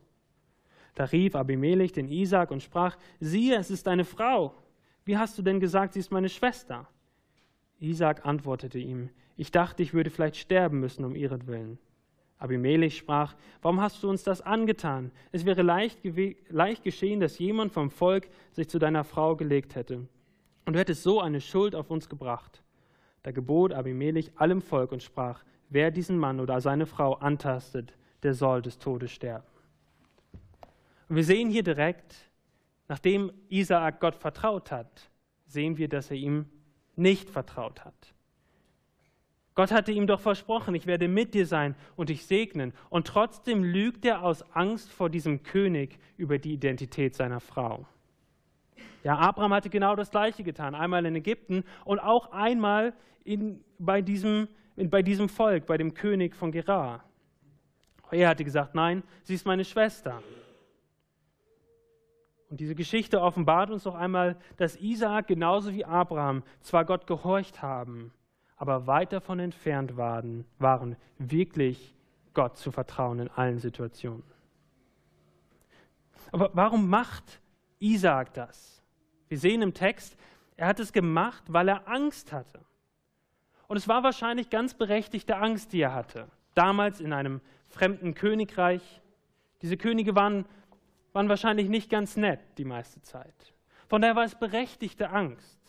Da 0.96 1.06
rief 1.06 1.36
Abimelech 1.36 1.92
den 1.92 2.08
Isaak 2.08 2.52
und 2.52 2.64
sprach: 2.64 2.98
Siehe, 3.20 3.58
es 3.58 3.72
ist 3.72 3.88
deine 3.88 4.06
Frau. 4.06 4.54
Wie 5.06 5.18
hast 5.18 5.38
du 5.38 5.42
denn 5.42 5.60
gesagt, 5.60 5.94
sie 5.94 6.00
ist 6.00 6.12
meine 6.12 6.30
Schwester? 6.30 6.88
Isaak 7.80 8.26
antwortete 8.26 8.80
ihm: 8.80 9.10
Ich 9.38 9.52
dachte, 9.52 9.84
ich 9.84 9.94
würde 9.94 10.10
vielleicht 10.10 10.36
sterben 10.36 10.80
müssen 10.80 11.06
um 11.06 11.16
ihretwillen. 11.16 11.80
Abimelech 12.38 12.98
sprach: 12.98 13.36
Warum 13.62 13.82
hast 13.82 14.02
du 14.04 14.10
uns 14.10 14.24
das 14.24 14.42
angetan? 14.42 15.12
Es 15.32 15.46
wäre 15.46 15.62
leicht, 15.62 16.00
leicht 16.50 16.84
geschehen, 16.84 17.20
dass 17.20 17.40
jemand 17.40 17.72
vom 17.72 17.90
Volk 17.90 18.30
sich 18.52 18.68
zu 18.68 18.80
deiner 18.80 19.04
Frau 19.04 19.36
gelegt 19.36 19.76
hätte. 19.76 20.08
Und 20.66 20.74
du 20.74 20.80
hättest 20.80 21.04
so 21.04 21.22
eine 21.22 21.42
Schuld 21.42 21.76
auf 21.76 21.90
uns 21.90 22.10
gebracht. 22.10 22.64
Da 23.24 23.32
gebot 23.32 23.74
Abimelech 23.74 24.32
allem 24.36 24.62
Volk 24.62 24.92
und 24.92 25.04
sprach: 25.04 25.44
Wer 25.70 25.92
diesen 25.92 26.18
Mann 26.18 26.40
oder 26.40 26.60
seine 26.62 26.86
Frau 26.86 27.14
antastet, 27.14 27.94
der 28.24 28.34
soll 28.34 28.62
des 28.62 28.78
Todes 28.78 29.12
sterben. 29.12 29.46
Und 31.12 31.18
wir 31.18 31.26
sehen 31.26 31.50
hier 31.50 31.62
direkt, 31.62 32.16
nachdem 32.88 33.34
Isaak 33.50 34.00
Gott 34.00 34.16
vertraut 34.16 34.72
hat, 34.72 35.12
sehen 35.46 35.76
wir, 35.76 35.90
dass 35.90 36.10
er 36.10 36.16
ihm 36.16 36.46
nicht 36.96 37.30
vertraut 37.30 37.84
hat. 37.84 38.14
Gott 39.54 39.74
hatte 39.74 39.92
ihm 39.92 40.08
doch 40.08 40.22
versprochen, 40.22 40.74
ich 40.74 40.86
werde 40.86 41.10
mit 41.10 41.34
dir 41.34 41.46
sein 41.46 41.76
und 41.98 42.08
dich 42.08 42.26
segnen. 42.26 42.72
Und 42.90 43.08
trotzdem 43.08 43.62
lügt 43.62 44.06
er 44.06 44.24
aus 44.24 44.42
Angst 44.56 44.90
vor 44.90 45.10
diesem 45.10 45.44
König 45.44 46.00
über 46.16 46.38
die 46.38 46.54
Identität 46.54 47.14
seiner 47.14 47.42
Frau. 47.42 47.86
Ja, 49.04 49.18
Abraham 49.18 49.54
hatte 49.54 49.70
genau 49.70 49.98
das 49.98 50.12
Gleiche 50.12 50.44
getan, 50.44 50.76
einmal 50.76 51.06
in 51.06 51.18
Ägypten 51.18 51.66
und 51.84 52.00
auch 52.00 52.32
einmal 52.32 52.94
in, 53.26 53.62
bei, 53.80 54.02
diesem, 54.02 54.48
in, 54.78 54.90
bei 54.90 55.02
diesem 55.02 55.28
Volk, 55.28 55.66
bei 55.66 55.78
dem 55.78 55.94
König 55.94 56.38
von 56.38 56.54
Gerar. 56.54 57.04
Er 58.12 58.30
hatte 58.30 58.46
gesagt, 58.46 58.76
nein, 58.76 59.04
sie 59.24 59.34
ist 59.34 59.46
meine 59.46 59.66
Schwester. 59.66 60.24
Und 62.52 62.60
diese 62.60 62.76
Geschichte 62.76 63.22
offenbart 63.22 63.72
uns 63.72 63.86
noch 63.86 63.96
einmal, 63.96 64.36
dass 64.58 64.76
Isaak 64.76 65.28
genauso 65.28 65.72
wie 65.72 65.86
Abraham 65.86 66.44
zwar 66.60 66.84
Gott 66.84 67.08
gehorcht 67.08 67.62
haben, 67.62 68.12
aber 68.58 68.88
weit 68.88 69.14
davon 69.14 69.40
entfernt 69.40 69.96
waren, 69.96 70.44
waren 70.60 70.98
wirklich 71.18 71.96
Gott 72.34 72.58
zu 72.58 72.72
vertrauen 72.72 73.20
in 73.20 73.30
allen 73.30 73.58
Situationen. 73.58 74.24
Aber 76.34 76.52
warum 76.54 76.90
macht 76.90 77.40
Isaak 77.80 78.34
das? 78.34 78.84
Wir 79.30 79.40
sehen 79.40 79.62
im 79.62 79.74
Text, 79.74 80.18
er 80.58 80.68
hat 80.68 80.82
es 80.82 80.92
gemacht, 80.92 81.44
weil 81.48 81.70
er 81.70 81.88
Angst 81.88 82.34
hatte. 82.34 82.60
Und 83.70 83.78
es 83.78 83.88
war 83.88 84.04
wahrscheinlich 84.04 84.50
ganz 84.50 84.74
berechtigte 84.74 85.38
Angst, 85.38 85.72
die 85.72 85.80
er 85.80 85.94
hatte. 85.94 86.28
Damals 86.54 87.00
in 87.00 87.14
einem 87.14 87.40
fremden 87.70 88.14
Königreich. 88.14 89.02
Diese 89.62 89.78
Könige 89.78 90.16
waren 90.16 90.46
waren 91.14 91.30
wahrscheinlich 91.30 91.70
nicht 91.70 91.90
ganz 91.90 92.18
nett 92.18 92.40
die 92.58 92.66
meiste 92.66 93.02
Zeit. 93.02 93.54
Von 93.88 94.02
daher 94.02 94.16
war 94.16 94.24
es 94.24 94.36
berechtigte 94.36 95.10
Angst. 95.10 95.60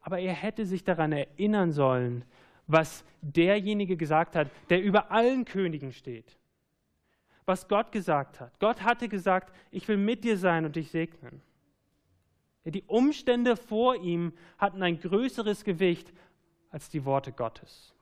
Aber 0.00 0.18
er 0.18 0.34
hätte 0.34 0.66
sich 0.66 0.84
daran 0.84 1.12
erinnern 1.12 1.72
sollen, 1.72 2.24
was 2.66 3.04
derjenige 3.20 3.96
gesagt 3.96 4.36
hat, 4.36 4.48
der 4.68 4.82
über 4.82 5.10
allen 5.10 5.44
Königen 5.44 5.92
steht. 5.92 6.36
Was 7.44 7.68
Gott 7.68 7.92
gesagt 7.92 8.40
hat. 8.40 8.58
Gott 8.60 8.82
hatte 8.82 9.08
gesagt, 9.08 9.54
ich 9.70 9.86
will 9.88 9.96
mit 9.96 10.24
dir 10.24 10.36
sein 10.36 10.64
und 10.64 10.76
dich 10.76 10.90
segnen. 10.90 11.42
Die 12.64 12.84
Umstände 12.84 13.56
vor 13.56 13.96
ihm 13.96 14.32
hatten 14.58 14.82
ein 14.82 15.00
größeres 15.00 15.64
Gewicht 15.64 16.12
als 16.70 16.88
die 16.88 17.04
Worte 17.04 17.32
Gottes. 17.32 17.94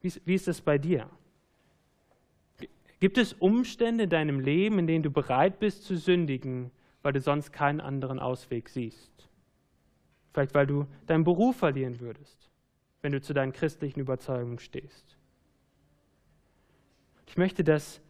Wie 0.00 0.34
ist 0.34 0.48
es 0.48 0.60
bei 0.60 0.78
dir? 0.78 1.08
Gibt 3.02 3.18
es 3.18 3.32
Umstände 3.32 4.04
in 4.04 4.10
deinem 4.10 4.38
Leben, 4.38 4.78
in 4.78 4.86
denen 4.86 5.02
du 5.02 5.10
bereit 5.10 5.58
bist 5.58 5.82
zu 5.82 5.96
sündigen, 5.96 6.70
weil 7.02 7.12
du 7.12 7.20
sonst 7.20 7.52
keinen 7.52 7.80
anderen 7.80 8.20
Ausweg 8.20 8.68
siehst? 8.68 9.28
Vielleicht 10.32 10.54
weil 10.54 10.68
du 10.68 10.86
deinen 11.06 11.24
Beruf 11.24 11.56
verlieren 11.56 11.98
würdest, 11.98 12.48
wenn 13.00 13.10
du 13.10 13.20
zu 13.20 13.34
deinen 13.34 13.52
christlichen 13.52 13.98
Überzeugungen 13.98 14.60
stehst. 14.60 15.18
Ich 17.26 17.36
möchte 17.36 17.64
das, 17.64 18.00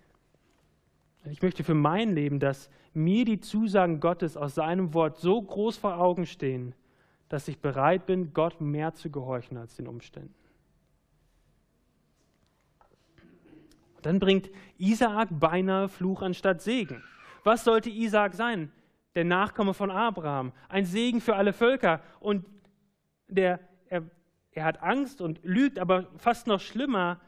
ich 1.25 1.41
möchte 1.41 1.65
für 1.65 1.73
mein 1.73 2.15
Leben, 2.15 2.39
dass 2.39 2.69
mir 2.93 3.25
die 3.25 3.41
Zusagen 3.41 3.99
Gottes 3.99 4.37
aus 4.37 4.57
seinem 4.57 4.93
Wort 4.93 5.17
so 5.17 5.41
groß 5.41 5.79
vor 5.79 5.97
Augen 5.97 6.27
stehen, 6.27 6.75
dass 7.31 7.49
ich 7.49 7.61
bereit 7.61 8.05
bin, 8.05 8.35
Gott 8.35 8.61
mehr 8.61 8.93
zu 8.93 9.09
gehorchen 9.09 9.57
als 9.57 9.75
den 9.75 9.89
Umständen. 9.89 10.42
Dann 14.03 14.19
bringt 14.19 14.51
Isaak 14.79 15.29
beinahe 15.31 15.89
Fluch 15.89 16.23
anstatt 16.23 16.61
Segen. 16.61 17.03
Was 17.45 17.65
sollte 17.65 17.91
Isaak 17.91 18.35
sein? 18.35 18.71
Der 19.15 19.25
Nachkomme 19.25 19.75
von 19.75 19.91
Abraham, 19.91 20.53
ein 20.69 20.85
Segen 20.85 21.21
für 21.21 21.37
alle 21.37 21.53
Völker. 21.53 22.01
Und 22.21 22.45
der, 23.29 23.61
er, 23.89 24.03
er 24.53 24.65
hat 24.65 24.83
Angst 24.83 25.21
und 25.21 25.41
lügt, 25.43 25.79
aber 25.79 26.09
fast 26.17 26.47
noch 26.47 26.61
schlimmer, 26.61 27.21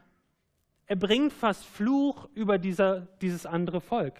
er 0.87 0.95
bringt 0.95 1.33
fast 1.33 1.65
Fluch 1.65 2.29
über 2.33 2.57
dieser, 2.57 3.01
dieses 3.21 3.45
andere 3.45 3.81
Volk. 3.81 4.15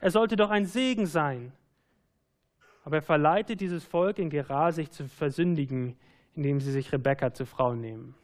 Er 0.00 0.10
sollte 0.10 0.36
doch 0.36 0.50
ein 0.50 0.66
Segen 0.66 1.06
sein. 1.06 1.52
Aber 2.84 2.96
er 2.96 3.02
verleitet 3.02 3.60
dieses 3.60 3.84
Volk 3.84 4.18
in 4.18 4.30
Gerar, 4.30 4.72
sich 4.72 4.90
zu 4.92 5.08
versündigen, 5.08 5.96
indem 6.34 6.60
sie 6.60 6.70
sich 6.70 6.92
Rebekka 6.92 7.34
zur 7.34 7.46
Frau 7.46 7.74
nehmen. 7.74 8.14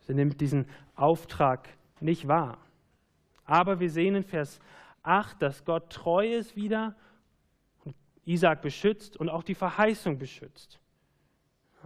Sie 0.00 0.14
nimmt 0.14 0.40
diesen 0.40 0.66
Auftrag 0.96 1.68
nicht 2.02 2.28
wahr. 2.28 2.58
Aber 3.44 3.80
wir 3.80 3.90
sehen 3.90 4.14
in 4.14 4.24
Vers 4.24 4.60
8, 5.02 5.40
dass 5.42 5.64
Gott 5.64 5.90
treu 5.90 6.26
ist 6.34 6.56
wieder 6.56 6.94
und 7.84 7.94
Isaac 8.24 8.62
beschützt 8.62 9.16
und 9.16 9.28
auch 9.28 9.42
die 9.42 9.54
Verheißung 9.54 10.18
beschützt. 10.18 10.78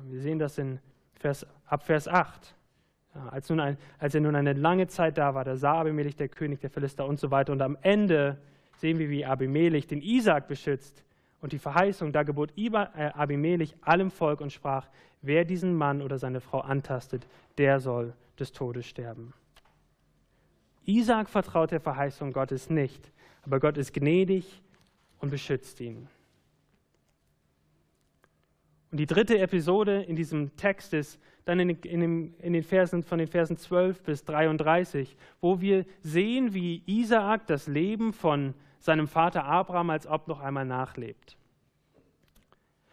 Wir 0.02 0.20
sehen 0.20 0.38
das 0.38 0.58
in 0.58 0.78
Vers, 1.14 1.46
ab 1.66 1.84
Vers 1.84 2.08
8. 2.08 2.54
Ja, 3.14 3.28
als, 3.30 3.48
nun 3.48 3.60
ein, 3.60 3.78
als 3.98 4.14
er 4.14 4.20
nun 4.20 4.36
eine 4.36 4.52
lange 4.52 4.86
Zeit 4.88 5.16
da 5.16 5.34
war, 5.34 5.44
da 5.44 5.56
sah 5.56 5.80
Abimelech, 5.80 6.16
der 6.16 6.28
König 6.28 6.60
der 6.60 6.68
Philister 6.68 7.06
und 7.06 7.18
so 7.18 7.30
weiter. 7.30 7.52
Und 7.52 7.62
am 7.62 7.78
Ende 7.80 8.38
sehen 8.76 8.98
wir, 8.98 9.08
wie 9.08 9.24
Abimelech 9.24 9.86
den 9.86 10.02
Isaac 10.02 10.48
beschützt 10.48 11.02
und 11.40 11.52
die 11.52 11.58
Verheißung. 11.58 12.12
Da 12.12 12.22
gebot 12.24 12.52
äh, 12.56 13.10
Abimelech 13.14 13.74
allem 13.80 14.10
Volk 14.10 14.42
und 14.42 14.52
sprach: 14.52 14.88
Wer 15.22 15.46
diesen 15.46 15.74
Mann 15.74 16.02
oder 16.02 16.18
seine 16.18 16.40
Frau 16.40 16.60
antastet, 16.60 17.26
der 17.56 17.80
soll 17.80 18.12
des 18.38 18.52
Todes 18.52 18.86
sterben. 18.86 19.32
Isaac 20.86 21.28
vertraut 21.28 21.70
der 21.70 21.80
Verheißung 21.80 22.32
Gottes 22.32 22.70
nicht, 22.70 23.12
aber 23.42 23.60
Gott 23.60 23.76
ist 23.76 23.92
gnädig 23.92 24.62
und 25.18 25.30
beschützt 25.30 25.80
ihn. 25.80 26.08
Und 28.90 28.98
die 28.98 29.06
dritte 29.06 29.38
Episode 29.38 30.02
in 30.02 30.16
diesem 30.16 30.56
Text 30.56 30.94
ist 30.94 31.20
dann 31.44 31.60
in, 31.60 31.70
in, 31.70 32.34
in, 32.38 32.52
den 32.52 32.62
Versen, 32.62 33.02
von 33.02 33.18
den 33.18 33.28
Versen 33.28 33.56
12 33.56 34.02
bis 34.02 34.24
33, 34.24 35.16
wo 35.40 35.60
wir 35.60 35.84
sehen, 36.00 36.54
wie 36.54 36.82
Isaak 36.86 37.46
das 37.46 37.66
Leben 37.66 38.12
von 38.12 38.54
seinem 38.78 39.08
Vater 39.08 39.44
Abraham 39.44 39.90
als 39.90 40.06
ob 40.06 40.28
noch 40.28 40.40
einmal 40.40 40.64
nachlebt. 40.64 41.36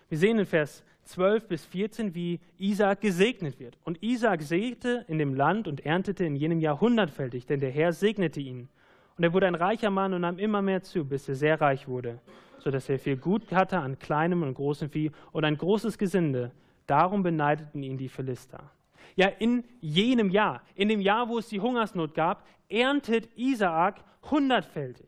Wir 0.09 0.17
sehen 0.17 0.39
in 0.39 0.45
Vers 0.45 0.83
12 1.05 1.47
bis 1.47 1.65
14, 1.65 2.15
wie 2.15 2.39
Isaak 2.57 3.01
gesegnet 3.01 3.59
wird. 3.59 3.77
Und 3.83 4.01
Isaak 4.01 4.41
säte 4.41 5.05
in 5.07 5.17
dem 5.17 5.33
Land 5.33 5.67
und 5.67 5.85
erntete 5.85 6.25
in 6.25 6.35
jenem 6.35 6.59
Jahr 6.59 6.79
hundertfältig, 6.79 7.45
denn 7.45 7.59
der 7.59 7.71
Herr 7.71 7.93
segnete 7.93 8.39
ihn. 8.39 8.69
Und 9.17 9.23
er 9.23 9.33
wurde 9.33 9.47
ein 9.47 9.55
reicher 9.55 9.89
Mann 9.89 10.13
und 10.13 10.21
nahm 10.21 10.39
immer 10.39 10.61
mehr 10.61 10.81
zu, 10.81 11.05
bis 11.05 11.27
er 11.29 11.35
sehr 11.35 11.61
reich 11.61 11.87
wurde, 11.87 12.19
sodass 12.59 12.89
er 12.89 12.99
viel 12.99 13.17
Gut 13.17 13.51
hatte 13.51 13.79
an 13.79 13.99
kleinem 13.99 14.43
und 14.43 14.53
großem 14.53 14.89
Vieh 14.89 15.11
und 15.31 15.45
ein 15.45 15.57
großes 15.57 15.97
Gesinde. 15.97 16.51
Darum 16.87 17.21
beneideten 17.21 17.83
ihn 17.83 17.97
die 17.97 18.09
Philister. 18.09 18.71
Ja, 19.15 19.27
in 19.27 19.63
jenem 19.79 20.29
Jahr, 20.29 20.63
in 20.73 20.89
dem 20.89 21.01
Jahr, 21.01 21.29
wo 21.29 21.37
es 21.37 21.47
die 21.47 21.59
Hungersnot 21.59 22.15
gab, 22.15 22.47
erntet 22.69 23.29
Isaak 23.35 24.03
hundertfältig. 24.31 25.07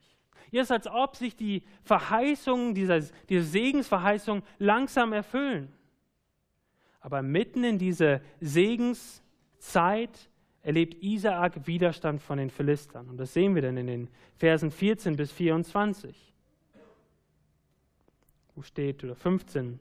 Hier 0.52 0.62
ist, 0.62 0.72
als 0.72 0.88
ob 0.88 1.16
sich 1.16 1.36
die 1.36 1.64
Verheißungen, 1.84 2.76
diese 2.76 3.12
Segensverheißungen 3.30 4.44
langsam 4.60 5.12
erfüllen. 5.12 5.74
Aber 7.06 7.22
mitten 7.22 7.64
in 7.64 7.78
diese 7.78 8.20
Segenszeit 8.42 10.10
erlebt 10.64 11.04
Isaak 11.04 11.68
Widerstand 11.68 12.20
von 12.20 12.40
den 12.40 12.50
Philistern. 12.50 13.08
Und 13.10 13.18
das 13.18 13.32
sehen 13.32 13.54
wir 13.54 13.62
dann 13.62 13.78
in 13.78 13.86
den 13.86 14.08
Versen 14.38 14.72
14 14.72 15.16
bis 15.16 15.32
24. 15.32 16.34
Wo 18.56 18.64
steht, 18.64 19.04
oder 19.04 19.14
15, 19.14 19.80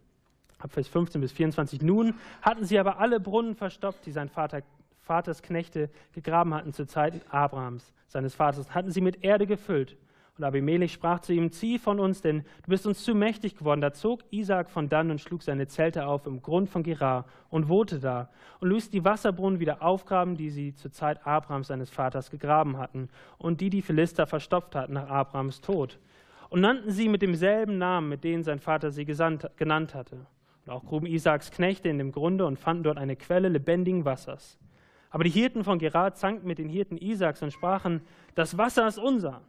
ab 0.59 0.73
Vers 0.73 0.87
15 0.87 1.23
bis 1.23 1.33
24. 1.33 1.81
Nun 1.81 2.13
hatten 2.43 2.67
sie 2.67 2.79
aber 2.79 2.99
alle 2.99 3.21
Brunnen 3.21 3.55
verstopft, 3.55 4.05
die 4.05 4.13
sein 4.13 4.29
Vater, 4.29 4.63
Vaters 5.01 5.41
Knechte 5.41 5.89
gegraben 6.13 6.53
hatten 6.53 6.75
zur 6.75 6.89
Zeit 6.89 7.23
Abrahams, 7.33 7.95
seines 8.07 8.35
Vaters, 8.35 8.75
hatten 8.75 8.91
sie 8.91 9.01
mit 9.01 9.25
Erde 9.25 9.47
gefüllt. 9.47 9.97
Und 10.37 10.43
Abimelech 10.43 10.93
sprach 10.93 11.21
zu 11.21 11.33
ihm, 11.33 11.53
zieh 11.53 11.79
von 11.79 12.01
uns, 12.01 12.21
denn 12.21 12.41
du 12.65 12.71
bist 12.71 12.89
uns 12.89 13.05
zu 13.05 13.15
mächtig 13.15 13.57
geworden. 13.57 13.81
Da 13.81 13.93
zog 13.93 14.21
Isaak 14.33 14.69
von 14.69 14.89
dann 14.89 15.13
und 15.13 15.21
schlug 15.21 15.45
seine 15.45 15.69
Zelte 15.69 16.07
auf 16.07 16.27
im 16.27 16.43
Grund 16.43 16.69
von 16.69 16.83
Gerar 16.83 17.27
und 17.51 17.69
wohnte 17.69 18.01
da 18.01 18.31
und 18.59 18.71
ließ 18.71 18.91
die 18.91 19.05
Wasserbrunnen 19.05 19.61
wieder 19.61 19.81
aufgraben, 19.81 20.37
die 20.37 20.51
sie 20.51 20.75
zur 20.75 20.91
Zeit 20.91 21.25
Abrahams 21.25 21.69
seines 21.69 21.89
Vaters 21.89 22.33
gegraben 22.33 22.79
hatten 22.79 23.11
und 23.39 23.61
die 23.61 23.71
die 23.71 23.83
Philister 23.83 24.27
verstopft 24.27 24.75
hatten 24.75 24.95
nach 24.95 25.09
Abrahams 25.09 25.61
Tod. 25.61 26.01
Und 26.49 26.61
nannten 26.61 26.91
sie 26.91 27.09
mit 27.09 27.23
demselben 27.23 27.79
Namen, 27.79 28.09
mit 28.09 28.25
denen 28.25 28.43
sein 28.43 28.59
Vater 28.59 28.91
sie 28.91 29.05
gesandt, 29.05 29.49
genannt 29.57 29.95
hatte. 29.95 30.27
Und 30.67 30.73
auch 30.73 30.85
gruben 30.85 31.07
Isaaks 31.07 31.53
Knechte 31.53 31.89
in 31.89 31.99
dem 31.99 32.11
Grunde 32.11 32.45
und 32.45 32.59
fanden 32.59 32.83
dort 32.83 32.99
eine 32.99 33.15
Quelle 33.15 33.49
lebendigen 33.49 34.05
Wassers. 34.05 34.59
Aber 35.11 35.23
die 35.23 35.31
Hirten 35.31 35.63
von 35.63 35.79
Gerar 35.79 36.15
zankten 36.15 36.49
mit 36.49 36.59
den 36.59 36.69
Hirten 36.69 36.97
Isaaks 36.97 37.41
und 37.43 37.53
sprachen, 37.53 38.01
das 38.35 38.59
Wasser 38.59 38.89
ist 38.89 38.99
unser. 38.99 39.43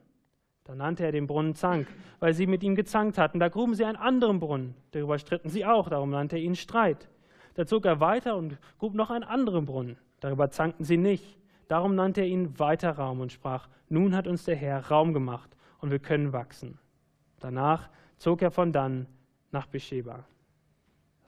Da 0.65 0.73
nannte 0.73 1.05
er 1.05 1.11
den 1.11 1.27
Brunnen 1.27 1.53
Zank, 1.53 1.87
weil 2.19 2.33
sie 2.33 2.47
mit 2.47 2.63
ihm 2.63 2.75
gezankt 2.75 3.17
hatten. 3.19 3.39
Da 3.39 3.49
gruben 3.49 3.75
sie 3.75 3.85
einen 3.85 3.97
anderen 3.97 4.39
Brunnen. 4.39 4.73
Darüber 4.91 5.17
stritten 5.19 5.49
sie 5.49 5.63
auch, 5.63 5.89
darum 5.89 6.09
nannte 6.09 6.37
er 6.37 6.41
ihn 6.41 6.55
Streit. 6.55 7.07
Da 7.53 7.65
zog 7.65 7.85
er 7.85 7.99
weiter 7.99 8.35
und 8.35 8.57
grub 8.79 8.95
noch 8.95 9.11
einen 9.11 9.23
anderen 9.23 9.65
Brunnen. 9.65 9.97
Darüber 10.19 10.49
zankten 10.49 10.83
sie 10.83 10.97
nicht. 10.97 11.37
Darum 11.67 11.93
nannte 11.95 12.21
er 12.21 12.27
ihn 12.27 12.57
weiter 12.59 12.91
Raum 12.91 13.21
und 13.21 13.31
sprach, 13.31 13.69
nun 13.89 14.15
hat 14.15 14.27
uns 14.27 14.43
der 14.43 14.55
Herr 14.55 14.87
Raum 14.87 15.13
gemacht 15.13 15.55
und 15.79 15.91
wir 15.91 15.99
können 15.99 16.33
wachsen. 16.33 16.79
Danach 17.39 17.89
zog 18.17 18.41
er 18.41 18.49
von 18.49 18.71
dann 18.71 19.05
nach 19.51 19.67
Beersheba. 19.67 20.25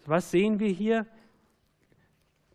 Was 0.05 0.31
sehen 0.31 0.59
wir 0.59 0.69
hier? 0.69 1.05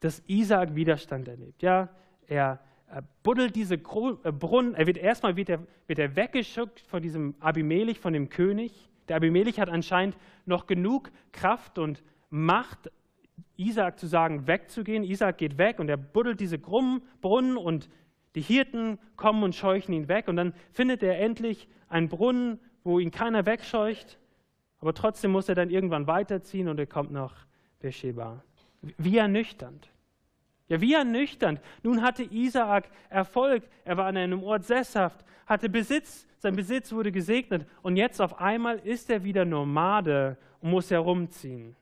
Dass 0.00 0.22
Isaak 0.26 0.74
Widerstand 0.74 1.28
erlebt. 1.28 1.62
Ja, 1.62 1.90
er 2.26 2.58
er 2.92 3.02
buddelt 3.22 3.56
diese 3.56 3.74
äh, 3.74 4.32
Brunnen, 4.32 4.74
er 4.74 4.86
wird 4.86 4.98
erstmal 4.98 5.36
wird 5.36 5.48
er, 5.48 5.66
wird 5.86 5.98
er 5.98 6.14
weggeschuckt 6.14 6.80
von 6.80 7.02
diesem 7.02 7.34
Abimelech, 7.40 7.98
von 7.98 8.12
dem 8.12 8.28
König. 8.28 8.90
Der 9.08 9.16
Abimelech 9.16 9.58
hat 9.58 9.70
anscheinend 9.70 10.16
noch 10.44 10.66
genug 10.66 11.10
Kraft 11.32 11.78
und 11.78 12.02
Macht, 12.28 12.90
Isaac 13.56 13.98
zu 13.98 14.06
sagen, 14.06 14.46
wegzugehen. 14.46 15.04
Isaac 15.04 15.38
geht 15.38 15.58
weg 15.58 15.78
und 15.78 15.88
er 15.88 15.96
buddelt 15.96 16.40
diese 16.40 16.58
Brunnen 16.58 17.56
und 17.56 17.88
die 18.34 18.40
Hirten 18.40 18.98
kommen 19.16 19.42
und 19.42 19.54
scheuchen 19.54 19.94
ihn 19.94 20.08
weg. 20.08 20.28
Und 20.28 20.36
dann 20.36 20.54
findet 20.72 21.02
er 21.02 21.18
endlich 21.18 21.68
einen 21.88 22.08
Brunnen, 22.08 22.58
wo 22.84 22.98
ihn 22.98 23.10
keiner 23.10 23.46
wegscheucht. 23.46 24.18
Aber 24.80 24.94
trotzdem 24.94 25.30
muss 25.30 25.48
er 25.48 25.54
dann 25.54 25.70
irgendwann 25.70 26.06
weiterziehen 26.06 26.68
und 26.68 26.78
er 26.78 26.86
kommt 26.86 27.10
nach 27.10 27.46
Beersheba. 27.80 28.42
Wie 28.98 29.18
ernüchternd. 29.18 29.91
Ja, 30.72 30.80
wie 30.80 30.94
ernüchternd. 30.94 31.60
Nun 31.82 32.00
hatte 32.00 32.22
Isaak 32.22 32.88
Erfolg. 33.10 33.62
Er 33.84 33.98
war 33.98 34.06
an 34.06 34.16
einem 34.16 34.42
Ort 34.42 34.64
sesshaft, 34.64 35.22
hatte 35.44 35.68
Besitz. 35.68 36.26
Sein 36.38 36.56
Besitz 36.56 36.92
wurde 36.92 37.12
gesegnet. 37.12 37.68
Und 37.82 37.98
jetzt 37.98 38.22
auf 38.22 38.40
einmal 38.40 38.78
ist 38.78 39.10
er 39.10 39.22
wieder 39.22 39.44
Nomade 39.44 40.38
und 40.62 40.70
muss 40.70 40.90
herumziehen. 40.90 41.76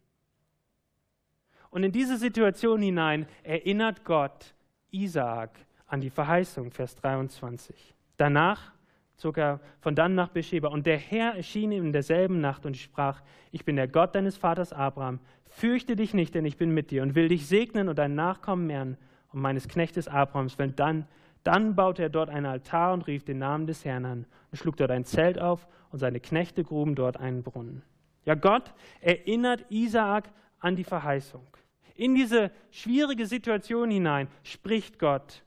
Und 1.70 1.84
in 1.84 1.92
diese 1.92 2.16
Situation 2.16 2.82
hinein 2.82 3.28
erinnert 3.44 4.04
Gott 4.04 4.56
Isaak 4.90 5.52
an 5.86 6.00
die 6.00 6.10
Verheißung, 6.10 6.72
Vers 6.72 6.96
23. 6.96 7.94
Danach 8.16 8.72
zog 9.20 9.36
er 9.36 9.60
von 9.80 9.94
dann 9.94 10.14
nach 10.14 10.30
Beersheba. 10.30 10.68
Und 10.68 10.86
der 10.86 10.96
Herr 10.96 11.34
erschien 11.34 11.72
ihm 11.72 11.84
in 11.84 11.92
derselben 11.92 12.40
Nacht 12.40 12.64
und 12.64 12.76
sprach, 12.76 13.22
ich 13.52 13.64
bin 13.64 13.76
der 13.76 13.86
Gott 13.86 14.14
deines 14.14 14.36
Vaters 14.36 14.72
Abraham. 14.72 15.20
Fürchte 15.48 15.94
dich 15.94 16.14
nicht, 16.14 16.34
denn 16.34 16.44
ich 16.44 16.56
bin 16.56 16.70
mit 16.70 16.90
dir 16.90 17.02
und 17.02 17.14
will 17.14 17.28
dich 17.28 17.46
segnen 17.46 17.88
und 17.88 17.98
deinen 17.98 18.14
Nachkommen 18.14 18.66
mehren 18.66 18.96
und 19.32 19.40
meines 19.40 19.68
Knechtes 19.68 20.08
Abrahams. 20.08 20.58
Wenn 20.58 20.74
dann, 20.74 21.06
dann 21.44 21.76
baute 21.76 22.02
er 22.02 22.08
dort 22.08 22.30
einen 22.30 22.46
Altar 22.46 22.94
und 22.94 23.06
rief 23.06 23.24
den 23.24 23.38
Namen 23.38 23.66
des 23.66 23.84
Herrn 23.84 24.04
an 24.04 24.26
und 24.50 24.58
schlug 24.58 24.76
dort 24.76 24.90
ein 24.90 25.04
Zelt 25.04 25.38
auf 25.38 25.68
und 25.90 25.98
seine 25.98 26.20
Knechte 26.20 26.64
gruben 26.64 26.94
dort 26.94 27.18
einen 27.18 27.42
Brunnen. 27.42 27.82
Ja, 28.24 28.34
Gott 28.34 28.72
erinnert 29.00 29.66
Isaak 29.70 30.30
an 30.60 30.76
die 30.76 30.84
Verheißung. 30.84 31.46
In 31.94 32.14
diese 32.14 32.50
schwierige 32.70 33.26
Situation 33.26 33.90
hinein 33.90 34.28
spricht 34.42 34.98
Gott, 34.98 35.42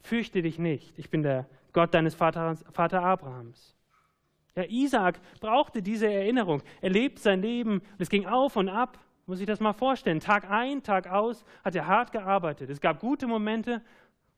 fürchte 0.00 0.42
dich 0.42 0.58
nicht, 0.58 0.98
ich 0.98 1.10
bin 1.10 1.22
der 1.22 1.46
Gott 1.76 1.92
deines 1.92 2.14
Vaters, 2.14 2.64
Vater 2.72 3.02
Abrahams. 3.02 3.76
Ja, 4.54 4.64
Isaac 4.64 5.20
brauchte 5.40 5.82
diese 5.82 6.10
Erinnerung. 6.10 6.62
Er 6.80 6.88
lebt 6.88 7.18
sein 7.18 7.42
Leben, 7.42 7.82
es 7.98 8.08
ging 8.08 8.24
auf 8.24 8.56
und 8.56 8.70
ab. 8.70 8.98
Muss 9.26 9.40
ich 9.40 9.46
das 9.46 9.60
mal 9.60 9.74
vorstellen. 9.74 10.18
Tag 10.18 10.50
ein, 10.50 10.82
Tag 10.82 11.06
aus 11.06 11.44
hat 11.62 11.74
er 11.74 11.86
hart 11.86 12.12
gearbeitet. 12.12 12.70
Es 12.70 12.80
gab 12.80 12.98
gute 12.98 13.26
Momente 13.26 13.82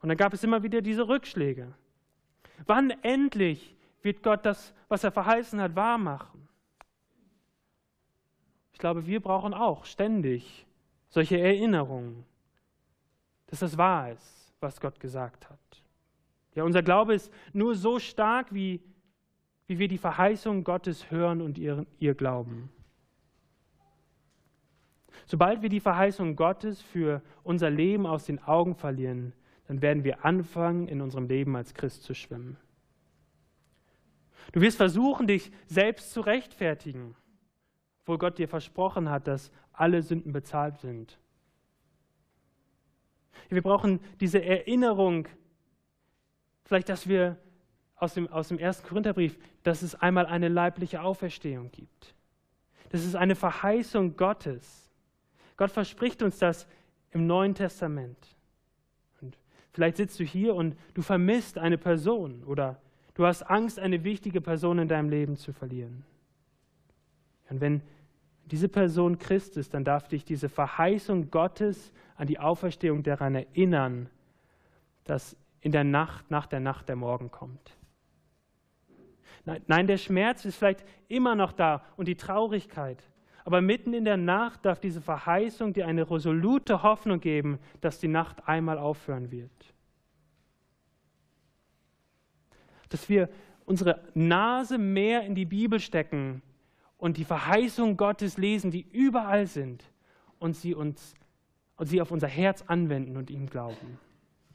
und 0.00 0.08
dann 0.08 0.18
gab 0.18 0.32
es 0.32 0.42
immer 0.42 0.64
wieder 0.64 0.80
diese 0.80 1.06
Rückschläge. 1.06 1.72
Wann 2.66 2.90
endlich 3.02 3.76
wird 4.02 4.24
Gott 4.24 4.44
das, 4.44 4.74
was 4.88 5.04
er 5.04 5.12
verheißen 5.12 5.60
hat, 5.60 5.76
wahr 5.76 5.96
machen? 5.96 6.48
Ich 8.72 8.80
glaube, 8.80 9.06
wir 9.06 9.22
brauchen 9.22 9.54
auch 9.54 9.84
ständig 9.84 10.66
solche 11.08 11.38
Erinnerungen, 11.38 12.24
dass 13.46 13.60
das 13.60 13.78
wahr 13.78 14.10
ist, 14.10 14.52
was 14.58 14.80
Gott 14.80 14.98
gesagt 14.98 15.48
hat. 15.48 15.87
Ja, 16.58 16.64
unser 16.64 16.82
Glaube 16.82 17.14
ist 17.14 17.32
nur 17.52 17.76
so 17.76 18.00
stark, 18.00 18.52
wie, 18.52 18.80
wie 19.68 19.78
wir 19.78 19.86
die 19.86 19.96
Verheißung 19.96 20.64
Gottes 20.64 21.08
hören 21.08 21.40
und 21.40 21.56
ihr, 21.56 21.86
ihr 22.00 22.16
glauben. 22.16 22.68
Sobald 25.24 25.62
wir 25.62 25.68
die 25.68 25.78
Verheißung 25.78 26.34
Gottes 26.34 26.82
für 26.82 27.22
unser 27.44 27.70
Leben 27.70 28.06
aus 28.06 28.24
den 28.24 28.42
Augen 28.42 28.74
verlieren, 28.74 29.34
dann 29.68 29.82
werden 29.82 30.02
wir 30.02 30.24
anfangen, 30.24 30.88
in 30.88 31.00
unserem 31.00 31.28
Leben 31.28 31.54
als 31.54 31.74
Christ 31.74 32.02
zu 32.02 32.12
schwimmen. 32.12 32.56
Du 34.50 34.60
wirst 34.60 34.78
versuchen, 34.78 35.28
dich 35.28 35.52
selbst 35.66 36.12
zu 36.12 36.22
rechtfertigen, 36.22 37.14
obwohl 38.00 38.18
Gott 38.18 38.36
dir 38.36 38.48
versprochen 38.48 39.10
hat, 39.10 39.28
dass 39.28 39.52
alle 39.72 40.02
Sünden 40.02 40.32
bezahlt 40.32 40.78
sind. 40.78 41.20
Wir 43.48 43.62
brauchen 43.62 44.00
diese 44.18 44.44
Erinnerung 44.44 45.28
Vielleicht, 46.68 46.90
dass 46.90 47.08
wir 47.08 47.38
aus 47.96 48.12
dem, 48.12 48.28
aus 48.28 48.48
dem 48.48 48.58
ersten 48.58 48.86
Korintherbrief, 48.86 49.38
dass 49.62 49.80
es 49.80 49.94
einmal 49.94 50.26
eine 50.26 50.48
leibliche 50.48 51.00
Auferstehung 51.00 51.70
gibt. 51.70 52.14
Das 52.90 53.06
ist 53.06 53.16
eine 53.16 53.34
Verheißung 53.34 54.18
Gottes. 54.18 54.90
Gott 55.56 55.70
verspricht 55.70 56.22
uns 56.22 56.38
das 56.38 56.66
im 57.10 57.26
Neuen 57.26 57.54
Testament. 57.54 58.18
Und 59.22 59.38
vielleicht 59.72 59.96
sitzt 59.96 60.20
du 60.20 60.24
hier 60.24 60.54
und 60.54 60.76
du 60.92 61.00
vermisst 61.00 61.56
eine 61.56 61.78
Person 61.78 62.44
oder 62.44 62.78
du 63.14 63.24
hast 63.24 63.44
Angst, 63.44 63.78
eine 63.78 64.04
wichtige 64.04 64.42
Person 64.42 64.78
in 64.78 64.88
deinem 64.88 65.08
Leben 65.08 65.38
zu 65.38 65.54
verlieren. 65.54 66.04
Und 67.48 67.62
wenn 67.62 67.80
diese 68.44 68.68
Person 68.68 69.18
Christ 69.18 69.56
ist, 69.56 69.72
dann 69.72 69.84
darf 69.84 70.08
dich 70.08 70.22
diese 70.22 70.50
Verheißung 70.50 71.30
Gottes 71.30 71.94
an 72.16 72.26
die 72.26 72.38
Auferstehung 72.38 73.02
daran 73.02 73.36
erinnern, 73.36 74.10
dass 75.04 75.34
in 75.60 75.72
der 75.72 75.84
Nacht, 75.84 76.30
nach 76.30 76.46
der 76.46 76.60
Nacht 76.60 76.88
der 76.88 76.96
Morgen 76.96 77.30
kommt. 77.30 77.76
Nein, 79.66 79.86
der 79.86 79.96
Schmerz 79.96 80.44
ist 80.44 80.56
vielleicht 80.56 80.84
immer 81.08 81.34
noch 81.34 81.52
da 81.52 81.82
und 81.96 82.06
die 82.06 82.16
Traurigkeit. 82.16 83.02
Aber 83.44 83.62
mitten 83.62 83.94
in 83.94 84.04
der 84.04 84.18
Nacht 84.18 84.66
darf 84.66 84.78
diese 84.78 85.00
Verheißung 85.00 85.72
dir 85.72 85.86
eine 85.86 86.10
resolute 86.10 86.82
Hoffnung 86.82 87.20
geben, 87.20 87.58
dass 87.80 87.98
die 87.98 88.08
Nacht 88.08 88.46
einmal 88.46 88.78
aufhören 88.78 89.30
wird. 89.30 89.74
Dass 92.90 93.08
wir 93.08 93.30
unsere 93.64 94.02
Nase 94.12 94.76
mehr 94.76 95.22
in 95.22 95.34
die 95.34 95.46
Bibel 95.46 95.80
stecken 95.80 96.42
und 96.98 97.16
die 97.16 97.24
Verheißung 97.24 97.96
Gottes 97.96 98.36
lesen, 98.36 98.70
die 98.70 98.86
überall 98.92 99.46
sind, 99.46 99.82
und 100.38 100.54
sie, 100.54 100.74
uns, 100.74 101.14
und 101.76 101.86
sie 101.86 102.00
auf 102.00 102.10
unser 102.10 102.28
Herz 102.28 102.62
anwenden 102.66 103.16
und 103.16 103.30
ihm 103.30 103.46
glauben. 103.46 103.98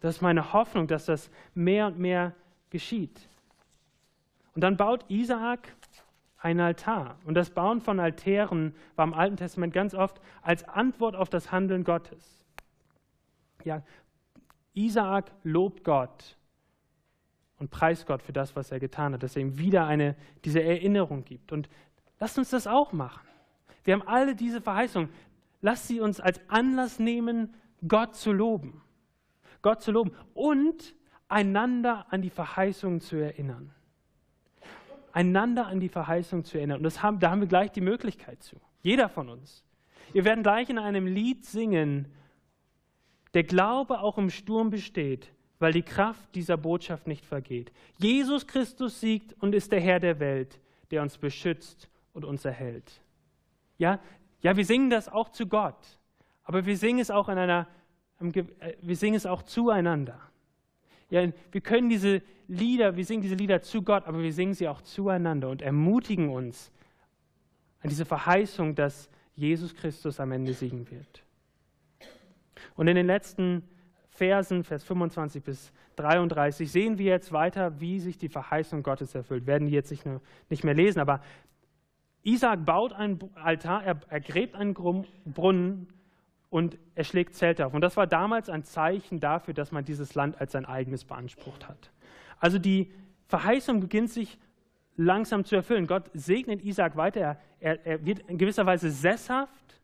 Das 0.04 0.18
ist 0.18 0.22
meine 0.22 0.52
Hoffnung, 0.52 0.88
dass 0.88 1.06
das 1.06 1.32
mehr 1.56 1.88
und 1.88 1.98
mehr 1.98 2.34
geschieht. 2.72 3.30
Und 4.54 4.62
dann 4.62 4.76
baut 4.76 5.10
Isaak 5.10 5.74
einen 6.38 6.60
Altar. 6.60 7.18
Und 7.24 7.36
das 7.36 7.52
Bauen 7.52 7.80
von 7.80 8.02
Altären 8.02 8.76
war 8.98 9.06
im 9.06 9.14
Alten 9.14 9.38
Testament 9.38 9.74
ganz 9.74 9.96
oft 9.96 10.20
als 10.42 10.68
Antwort 10.68 11.16
auf 11.16 11.30
das 11.30 11.54
Handeln 11.54 11.86
Gottes. 11.86 12.44
Ja, 13.64 13.82
Isaak 14.74 15.32
lobt 15.44 15.86
Gott 15.86 16.36
und 17.58 17.72
preist 17.72 18.06
Gott 18.06 18.22
für 18.22 18.34
das, 18.34 18.58
was 18.58 18.74
er 18.74 18.82
getan 18.82 19.14
hat, 19.14 19.24
dass 19.24 19.38
er 19.38 19.42
ihm 19.42 19.58
wieder 19.58 19.88
eine, 19.88 20.18
diese 20.44 20.62
Erinnerung 20.62 21.24
gibt. 21.24 21.54
Und 21.54 21.70
lasst 22.20 22.38
uns 22.38 22.50
das 22.50 22.68
auch 22.68 22.92
machen. 22.92 23.26
Wir 23.86 23.94
haben 23.94 24.06
alle 24.06 24.36
diese 24.36 24.60
Verheißungen. 24.60 25.08
Lasst 25.62 25.88
sie 25.88 26.02
uns 26.02 26.20
als 26.20 26.42
Anlass 26.50 27.00
nehmen, 27.00 27.54
Gott 27.88 28.18
zu 28.18 28.34
loben. 28.34 28.82
Gott 29.64 29.82
zu 29.82 29.92
loben 29.92 30.12
und 30.36 30.96
einander 31.28 32.06
an 32.12 32.22
die 32.22 32.30
Verheißung 32.30 33.02
zu 33.02 33.16
erinnern. 33.16 33.74
Einander 35.12 35.66
an 35.66 35.80
die 35.80 35.90
Verheißung 35.90 36.44
zu 36.44 36.58
erinnern. 36.58 36.86
Und 36.86 37.04
haben, 37.04 37.20
da 37.20 37.32
haben 37.32 37.42
wir 37.42 37.48
gleich 37.48 37.72
die 37.72 37.82
Möglichkeit 37.82 38.44
zu. 38.44 38.58
Jeder 38.82 39.10
von 39.10 39.30
uns. 39.30 39.64
Wir 40.12 40.26
werden 40.26 40.44
gleich 40.44 40.70
in 40.70 40.78
einem 40.78 41.08
Lied 41.08 41.46
singen, 41.46 42.08
der 43.34 43.44
Glaube 43.44 44.00
auch 44.00 44.20
im 44.20 44.30
Sturm 44.30 44.70
besteht, 44.70 45.32
weil 45.58 45.74
die 45.74 45.82
Kraft 45.82 46.36
dieser 46.36 46.58
Botschaft 46.58 47.08
nicht 47.08 47.26
vergeht. 47.26 47.72
Jesus 47.98 48.46
Christus 48.46 49.00
siegt 49.00 49.34
und 49.42 49.56
ist 49.56 49.72
der 49.72 49.80
Herr 49.80 50.00
der 50.00 50.20
Welt, 50.20 50.60
der 50.92 51.02
uns 51.02 51.18
beschützt 51.18 51.90
und 52.14 52.26
uns 52.26 52.46
erhält. 52.46 53.02
Ja, 53.78 54.00
ja, 54.42 54.56
wir 54.56 54.66
singen 54.66 54.90
das 54.90 55.10
auch 55.10 55.30
zu 55.30 55.48
Gott, 55.48 56.00
aber 56.44 56.66
wir 56.66 56.78
singen 56.78 57.00
es 57.00 57.10
auch 57.10 57.30
in 57.30 57.38
einer, 57.38 57.68
wir 58.32 58.96
singen 58.96 59.16
es 59.16 59.26
auch 59.26 59.44
zueinander. 59.44 60.20
Ja, 61.10 61.28
wir 61.52 61.62
können 61.62 61.90
diese 61.90 62.22
Lieder, 62.48 62.96
wir 62.96 63.06
singen 63.06 63.22
diese 63.22 63.36
Lieder 63.36 63.62
zu 63.62 63.84
Gott, 63.84 64.08
aber 64.08 64.22
wir 64.22 64.34
singen 64.34 64.54
sie 64.54 64.68
auch 64.68 64.82
zueinander 64.82 65.50
und 65.50 65.62
ermutigen 65.62 66.30
uns 66.30 66.72
an 67.82 67.90
diese 67.90 68.06
Verheißung, 68.06 68.76
dass 68.76 69.10
Jesus 69.36 69.76
Christus 69.76 70.20
am 70.20 70.32
Ende 70.32 70.54
siegen 70.54 70.90
wird. 70.90 71.24
Und 72.76 72.88
in 72.88 72.96
den 72.96 73.06
letzten 73.06 73.64
Versen, 74.10 74.64
Vers 74.64 74.84
25 74.84 75.44
bis 75.44 75.72
33, 75.96 76.72
sehen 76.72 76.98
wir 76.98 77.12
jetzt 77.12 77.32
weiter, 77.32 77.80
wie 77.80 78.00
sich 78.00 78.18
die 78.18 78.30
Verheißung 78.30 78.84
Gottes 78.84 79.14
erfüllt. 79.16 79.46
Werden 79.46 79.68
die 79.68 79.74
jetzt 79.74 79.92
nicht, 79.92 80.06
nur, 80.06 80.22
nicht 80.50 80.64
mehr 80.64 80.74
lesen, 80.74 81.00
aber 81.00 81.22
Isaac 82.24 82.66
baut 82.66 82.94
einen 82.94 83.20
Altar, 83.36 83.84
er, 83.84 84.00
er 84.08 84.22
gräbt 84.22 84.56
einen 84.56 84.74
Brunnen 84.74 85.88
und 86.54 86.78
er 86.94 87.04
schlägt 87.04 87.34
Zelte 87.34 87.66
auf. 87.66 87.74
Und 87.74 87.82
das 87.82 87.98
war 87.98 88.06
damals 88.06 88.48
ein 88.48 88.64
Zeichen 88.64 89.20
dafür, 89.20 89.56
dass 89.56 89.72
man 89.72 89.86
dieses 89.86 90.14
Land 90.14 90.40
als 90.40 90.52
sein 90.52 90.66
eigenes 90.66 91.04
beansprucht 91.04 91.68
hat. 91.68 91.90
Also 92.40 92.60
die 92.60 92.92
Verheißung 93.26 93.80
beginnt 93.80 94.12
sich 94.12 94.38
langsam 94.96 95.46
zu 95.46 95.56
erfüllen. 95.56 95.88
Gott 95.88 96.12
segnet 96.14 96.64
Isaac 96.64 96.96
weiter, 96.96 97.40
er, 97.60 97.84
er 97.88 98.06
wird 98.06 98.20
in 98.30 98.38
gewisser 98.38 98.68
Weise 98.68 98.92
sesshaft 98.92 99.82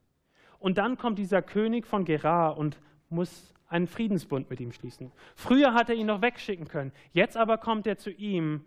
und 0.59 0.77
dann 0.77 0.99
kommt 0.99 1.17
dieser 1.17 1.41
König 1.41 1.87
von 1.87 2.05
Gerar 2.05 2.55
und 2.55 2.77
muss 3.09 3.51
einen 3.67 3.87
Friedensbund 3.87 4.51
mit 4.51 4.59
ihm 4.59 4.71
schließen. 4.71 5.11
Früher 5.33 5.73
hat 5.73 5.89
er 5.89 5.95
ihn 5.95 6.05
noch 6.05 6.21
wegschicken 6.21 6.67
können, 6.67 6.91
jetzt 7.13 7.35
aber 7.35 7.57
kommt 7.57 7.87
er 7.87 7.97
zu 7.97 8.11
ihm 8.11 8.63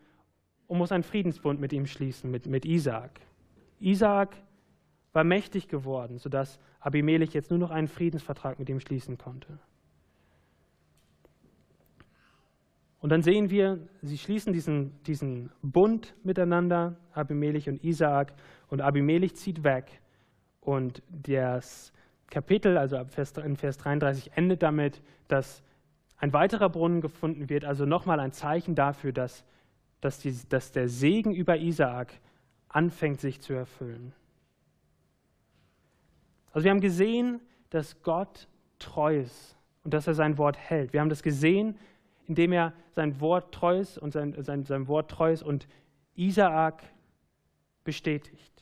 und 0.66 0.78
muss 0.78 0.90
einen 0.90 1.04
Friedensbund 1.04 1.60
mit 1.60 1.72
ihm 1.72 1.86
schließen, 1.86 2.32
mit, 2.32 2.46
mit 2.46 2.64
Isaak. 2.64 3.20
Isaak 3.78 4.34
war 5.12 5.24
mächtig 5.24 5.68
geworden, 5.68 6.18
sodass 6.18 6.58
Abimelech 6.80 7.32
jetzt 7.32 7.50
nur 7.50 7.58
noch 7.58 7.70
einen 7.70 7.88
Friedensvertrag 7.88 8.58
mit 8.58 8.68
ihm 8.68 8.80
schließen 8.80 9.18
konnte. 9.18 9.58
Und 13.00 13.10
dann 13.10 13.22
sehen 13.22 13.50
wir, 13.50 13.80
sie 14.00 14.16
schließen 14.16 14.52
diesen, 14.52 15.02
diesen 15.02 15.50
Bund 15.60 16.14
miteinander, 16.22 16.96
Abimelech 17.12 17.68
und 17.68 17.82
Isaak, 17.82 18.32
und 18.68 18.80
Abimelech 18.80 19.34
zieht 19.34 19.64
weg. 19.64 20.00
Und 20.60 21.02
das 21.10 21.92
Kapitel, 22.30 22.78
also 22.78 22.96
in 22.96 23.56
Vers 23.56 23.76
33, 23.78 24.36
endet 24.36 24.62
damit, 24.62 25.02
dass 25.26 25.64
ein 26.16 26.32
weiterer 26.32 26.68
Brunnen 26.68 27.00
gefunden 27.00 27.50
wird, 27.50 27.64
also 27.64 27.84
nochmal 27.84 28.20
ein 28.20 28.30
Zeichen 28.30 28.76
dafür, 28.76 29.12
dass, 29.12 29.44
dass, 30.00 30.20
die, 30.20 30.32
dass 30.48 30.70
der 30.70 30.86
Segen 30.86 31.34
über 31.34 31.58
Isaak 31.58 32.12
anfängt 32.68 33.20
sich 33.20 33.40
zu 33.40 33.52
erfüllen. 33.52 34.14
Also 36.52 36.64
wir 36.64 36.70
haben 36.70 36.80
gesehen, 36.80 37.40
dass 37.70 38.02
Gott 38.02 38.46
treu 38.78 39.20
ist 39.20 39.56
und 39.84 39.94
dass 39.94 40.06
er 40.06 40.14
sein 40.14 40.38
Wort 40.38 40.56
hält. 40.58 40.92
Wir 40.92 41.00
haben 41.00 41.08
das 41.08 41.22
gesehen, 41.22 41.78
indem 42.28 42.52
er 42.52 42.72
sein 42.94 43.20
Wort 43.20 43.52
treu 43.52 43.78
ist 43.78 43.98
und 43.98 44.12
sein, 44.12 44.34
sein, 44.42 44.64
sein 44.64 44.86
Wort 44.86 45.10
treu 45.10 45.32
ist 45.32 45.42
und 45.42 45.66
Isaak 46.14 46.82
bestätigt. 47.84 48.52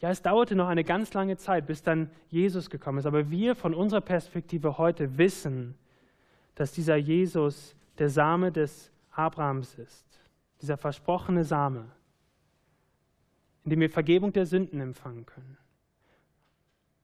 Ja, 0.00 0.10
es 0.10 0.22
dauerte 0.22 0.54
noch 0.54 0.68
eine 0.68 0.84
ganz 0.84 1.12
lange 1.14 1.36
Zeit, 1.36 1.66
bis 1.66 1.82
dann 1.82 2.10
Jesus 2.28 2.70
gekommen 2.70 2.98
ist. 2.98 3.06
Aber 3.06 3.30
wir 3.30 3.56
von 3.56 3.74
unserer 3.74 4.00
Perspektive 4.00 4.78
heute 4.78 5.18
wissen, 5.18 5.74
dass 6.54 6.72
dieser 6.72 6.96
Jesus 6.96 7.74
der 7.98 8.08
Same 8.08 8.52
des 8.52 8.92
Abrahams 9.10 9.74
ist, 9.74 10.06
dieser 10.60 10.76
versprochene 10.76 11.44
Same, 11.44 11.86
in 13.68 13.70
dem 13.70 13.80
wir 13.80 13.90
Vergebung 13.90 14.32
der 14.32 14.46
Sünden 14.46 14.80
empfangen 14.80 15.26
können. 15.26 15.58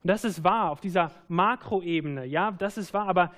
Und 0.02 0.08
das 0.08 0.24
ist 0.24 0.44
wahr 0.44 0.70
auf 0.70 0.80
dieser 0.80 1.10
Makroebene, 1.28 2.24
ja, 2.24 2.52
das 2.52 2.78
ist 2.78 2.94
wahr, 2.94 3.06
aber 3.06 3.34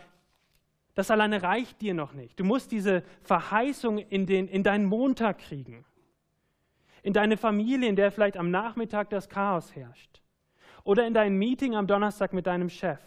das 0.95 1.11
alleine 1.11 1.43
reicht 1.43 1.81
dir 1.81 1.93
noch 1.93 2.12
nicht. 2.12 2.39
Du 2.39 2.45
musst 2.45 2.70
diese 2.70 3.03
Verheißung 3.22 3.99
in, 3.99 4.27
den, 4.27 4.47
in 4.47 4.62
deinen 4.62 4.85
Montag 4.85 5.39
kriegen, 5.39 5.85
in 7.03 7.12
deine 7.12 7.37
Familie, 7.37 7.89
in 7.89 7.97
der 7.97 8.12
vielleicht 8.12 8.37
am 8.37 8.53
Nachmittag 8.53 9.11
das 9.11 9.29
Chaos 9.29 9.74
herrscht, 9.74 10.22
oder 10.85 11.05
in 11.05 11.12
dein 11.12 11.35
Meeting 11.35 11.74
am 11.74 11.89
Donnerstag 11.89 12.33
mit 12.33 12.47
deinem 12.47 12.68
Chef, 12.68 13.01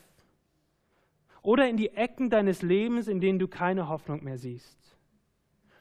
oder 1.41 1.69
in 1.69 1.77
die 1.77 1.91
Ecken 1.91 2.29
deines 2.29 2.61
Lebens, 2.61 3.07
in 3.07 3.21
denen 3.21 3.39
du 3.39 3.47
keine 3.47 3.87
Hoffnung 3.87 4.21
mehr 4.21 4.37
siehst. 4.37 4.97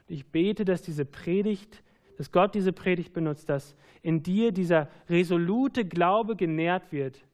Ich 0.07 0.31
bete, 0.31 0.65
dass 0.65 0.81
diese 0.81 1.05
Predigt, 1.05 1.83
dass 2.19 2.33
Gott 2.33 2.57
diese 2.57 2.73
Predigt 2.73 3.13
benutzt, 3.13 3.49
dass 3.49 3.77
in 4.03 4.25
dir 4.25 4.51
dieser 4.51 4.89
resolute 5.09 5.85
Glaube 5.85 6.35
genährt 6.35 6.91
wird, 6.91 7.25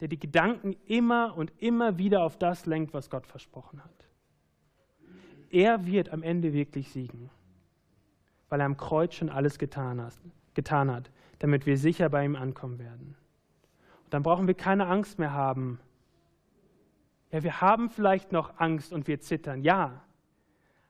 der 0.00 0.08
die 0.08 0.18
Gedanken 0.18 0.74
immer 0.86 1.36
und 1.36 1.52
immer 1.58 1.98
wieder 1.98 2.22
auf 2.22 2.38
das 2.38 2.64
lenkt, 2.64 2.94
was 2.94 3.10
Gott 3.10 3.26
versprochen 3.26 3.84
hat. 3.84 4.08
Er 5.50 5.84
wird 5.84 6.08
am 6.08 6.22
Ende 6.22 6.54
wirklich 6.54 6.90
siegen, 6.90 7.28
weil 8.48 8.60
er 8.60 8.66
am 8.66 8.78
Kreuz 8.78 9.14
schon 9.14 9.28
alles 9.28 9.58
getan 9.58 10.00
hat, 10.00 11.10
damit 11.38 11.66
wir 11.66 11.76
sicher 11.76 12.08
bei 12.08 12.24
ihm 12.24 12.36
ankommen 12.36 12.78
werden. 12.78 13.16
Und 14.04 14.14
dann 14.14 14.22
brauchen 14.22 14.46
wir 14.46 14.54
keine 14.54 14.86
Angst 14.86 15.18
mehr 15.18 15.32
haben. 15.32 15.78
Ja, 17.30 17.42
wir 17.42 17.60
haben 17.60 17.90
vielleicht 17.90 18.32
noch 18.32 18.58
Angst 18.58 18.94
und 18.94 19.08
wir 19.08 19.20
zittern, 19.20 19.60
ja, 19.60 20.02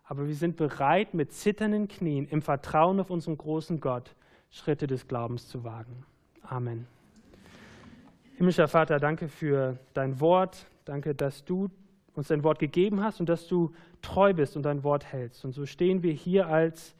aber 0.06 0.26
wir 0.26 0.34
sind 0.34 0.56
bereit, 0.56 1.14
mit 1.14 1.32
zitternden 1.32 1.88
Knien 1.88 2.26
im 2.28 2.42
Vertrauen 2.42 3.00
auf 3.00 3.10
unseren 3.10 3.36
großen 3.36 3.80
Gott 3.80 4.14
Schritte 4.50 4.86
des 4.86 5.08
Glaubens 5.08 5.48
zu 5.48 5.64
wagen. 5.64 6.04
Amen. 6.42 6.86
Himmlischer 8.36 8.68
Vater, 8.68 8.98
danke 8.98 9.28
für 9.28 9.78
dein 9.94 10.20
Wort. 10.20 10.66
Danke, 10.84 11.14
dass 11.14 11.44
du 11.44 11.68
uns 12.14 12.28
dein 12.28 12.44
Wort 12.44 12.58
gegeben 12.58 13.02
hast 13.02 13.20
und 13.20 13.28
dass 13.28 13.48
du 13.48 13.72
treu 14.00 14.32
bist 14.32 14.56
und 14.56 14.62
dein 14.62 14.84
Wort 14.84 15.04
hältst. 15.12 15.44
Und 15.44 15.52
so 15.52 15.66
stehen 15.66 16.02
wir 16.02 16.12
hier 16.12 16.46
als, 16.46 16.94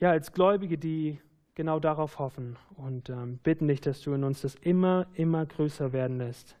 ja, 0.00 0.10
als 0.10 0.32
Gläubige, 0.32 0.76
die 0.76 1.20
genau 1.54 1.78
darauf 1.78 2.18
hoffen 2.18 2.56
und 2.76 3.10
ähm, 3.10 3.38
bitten 3.42 3.68
dich, 3.68 3.80
dass 3.80 4.00
du 4.00 4.12
in 4.14 4.24
uns 4.24 4.42
das 4.42 4.54
immer, 4.56 5.06
immer 5.14 5.46
größer 5.46 5.92
werden 5.92 6.18
lässt. 6.18 6.56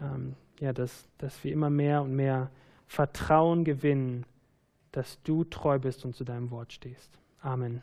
Ähm, 0.00 0.34
ja, 0.58 0.72
dass, 0.72 1.08
dass 1.18 1.42
wir 1.44 1.52
immer 1.52 1.70
mehr 1.70 2.02
und 2.02 2.14
mehr 2.14 2.50
Vertrauen 2.86 3.64
gewinnen, 3.64 4.24
dass 4.92 5.20
du 5.22 5.44
treu 5.44 5.78
bist 5.78 6.04
und 6.04 6.16
zu 6.16 6.24
deinem 6.24 6.50
Wort 6.50 6.72
stehst. 6.72 7.18
Amen. 7.40 7.82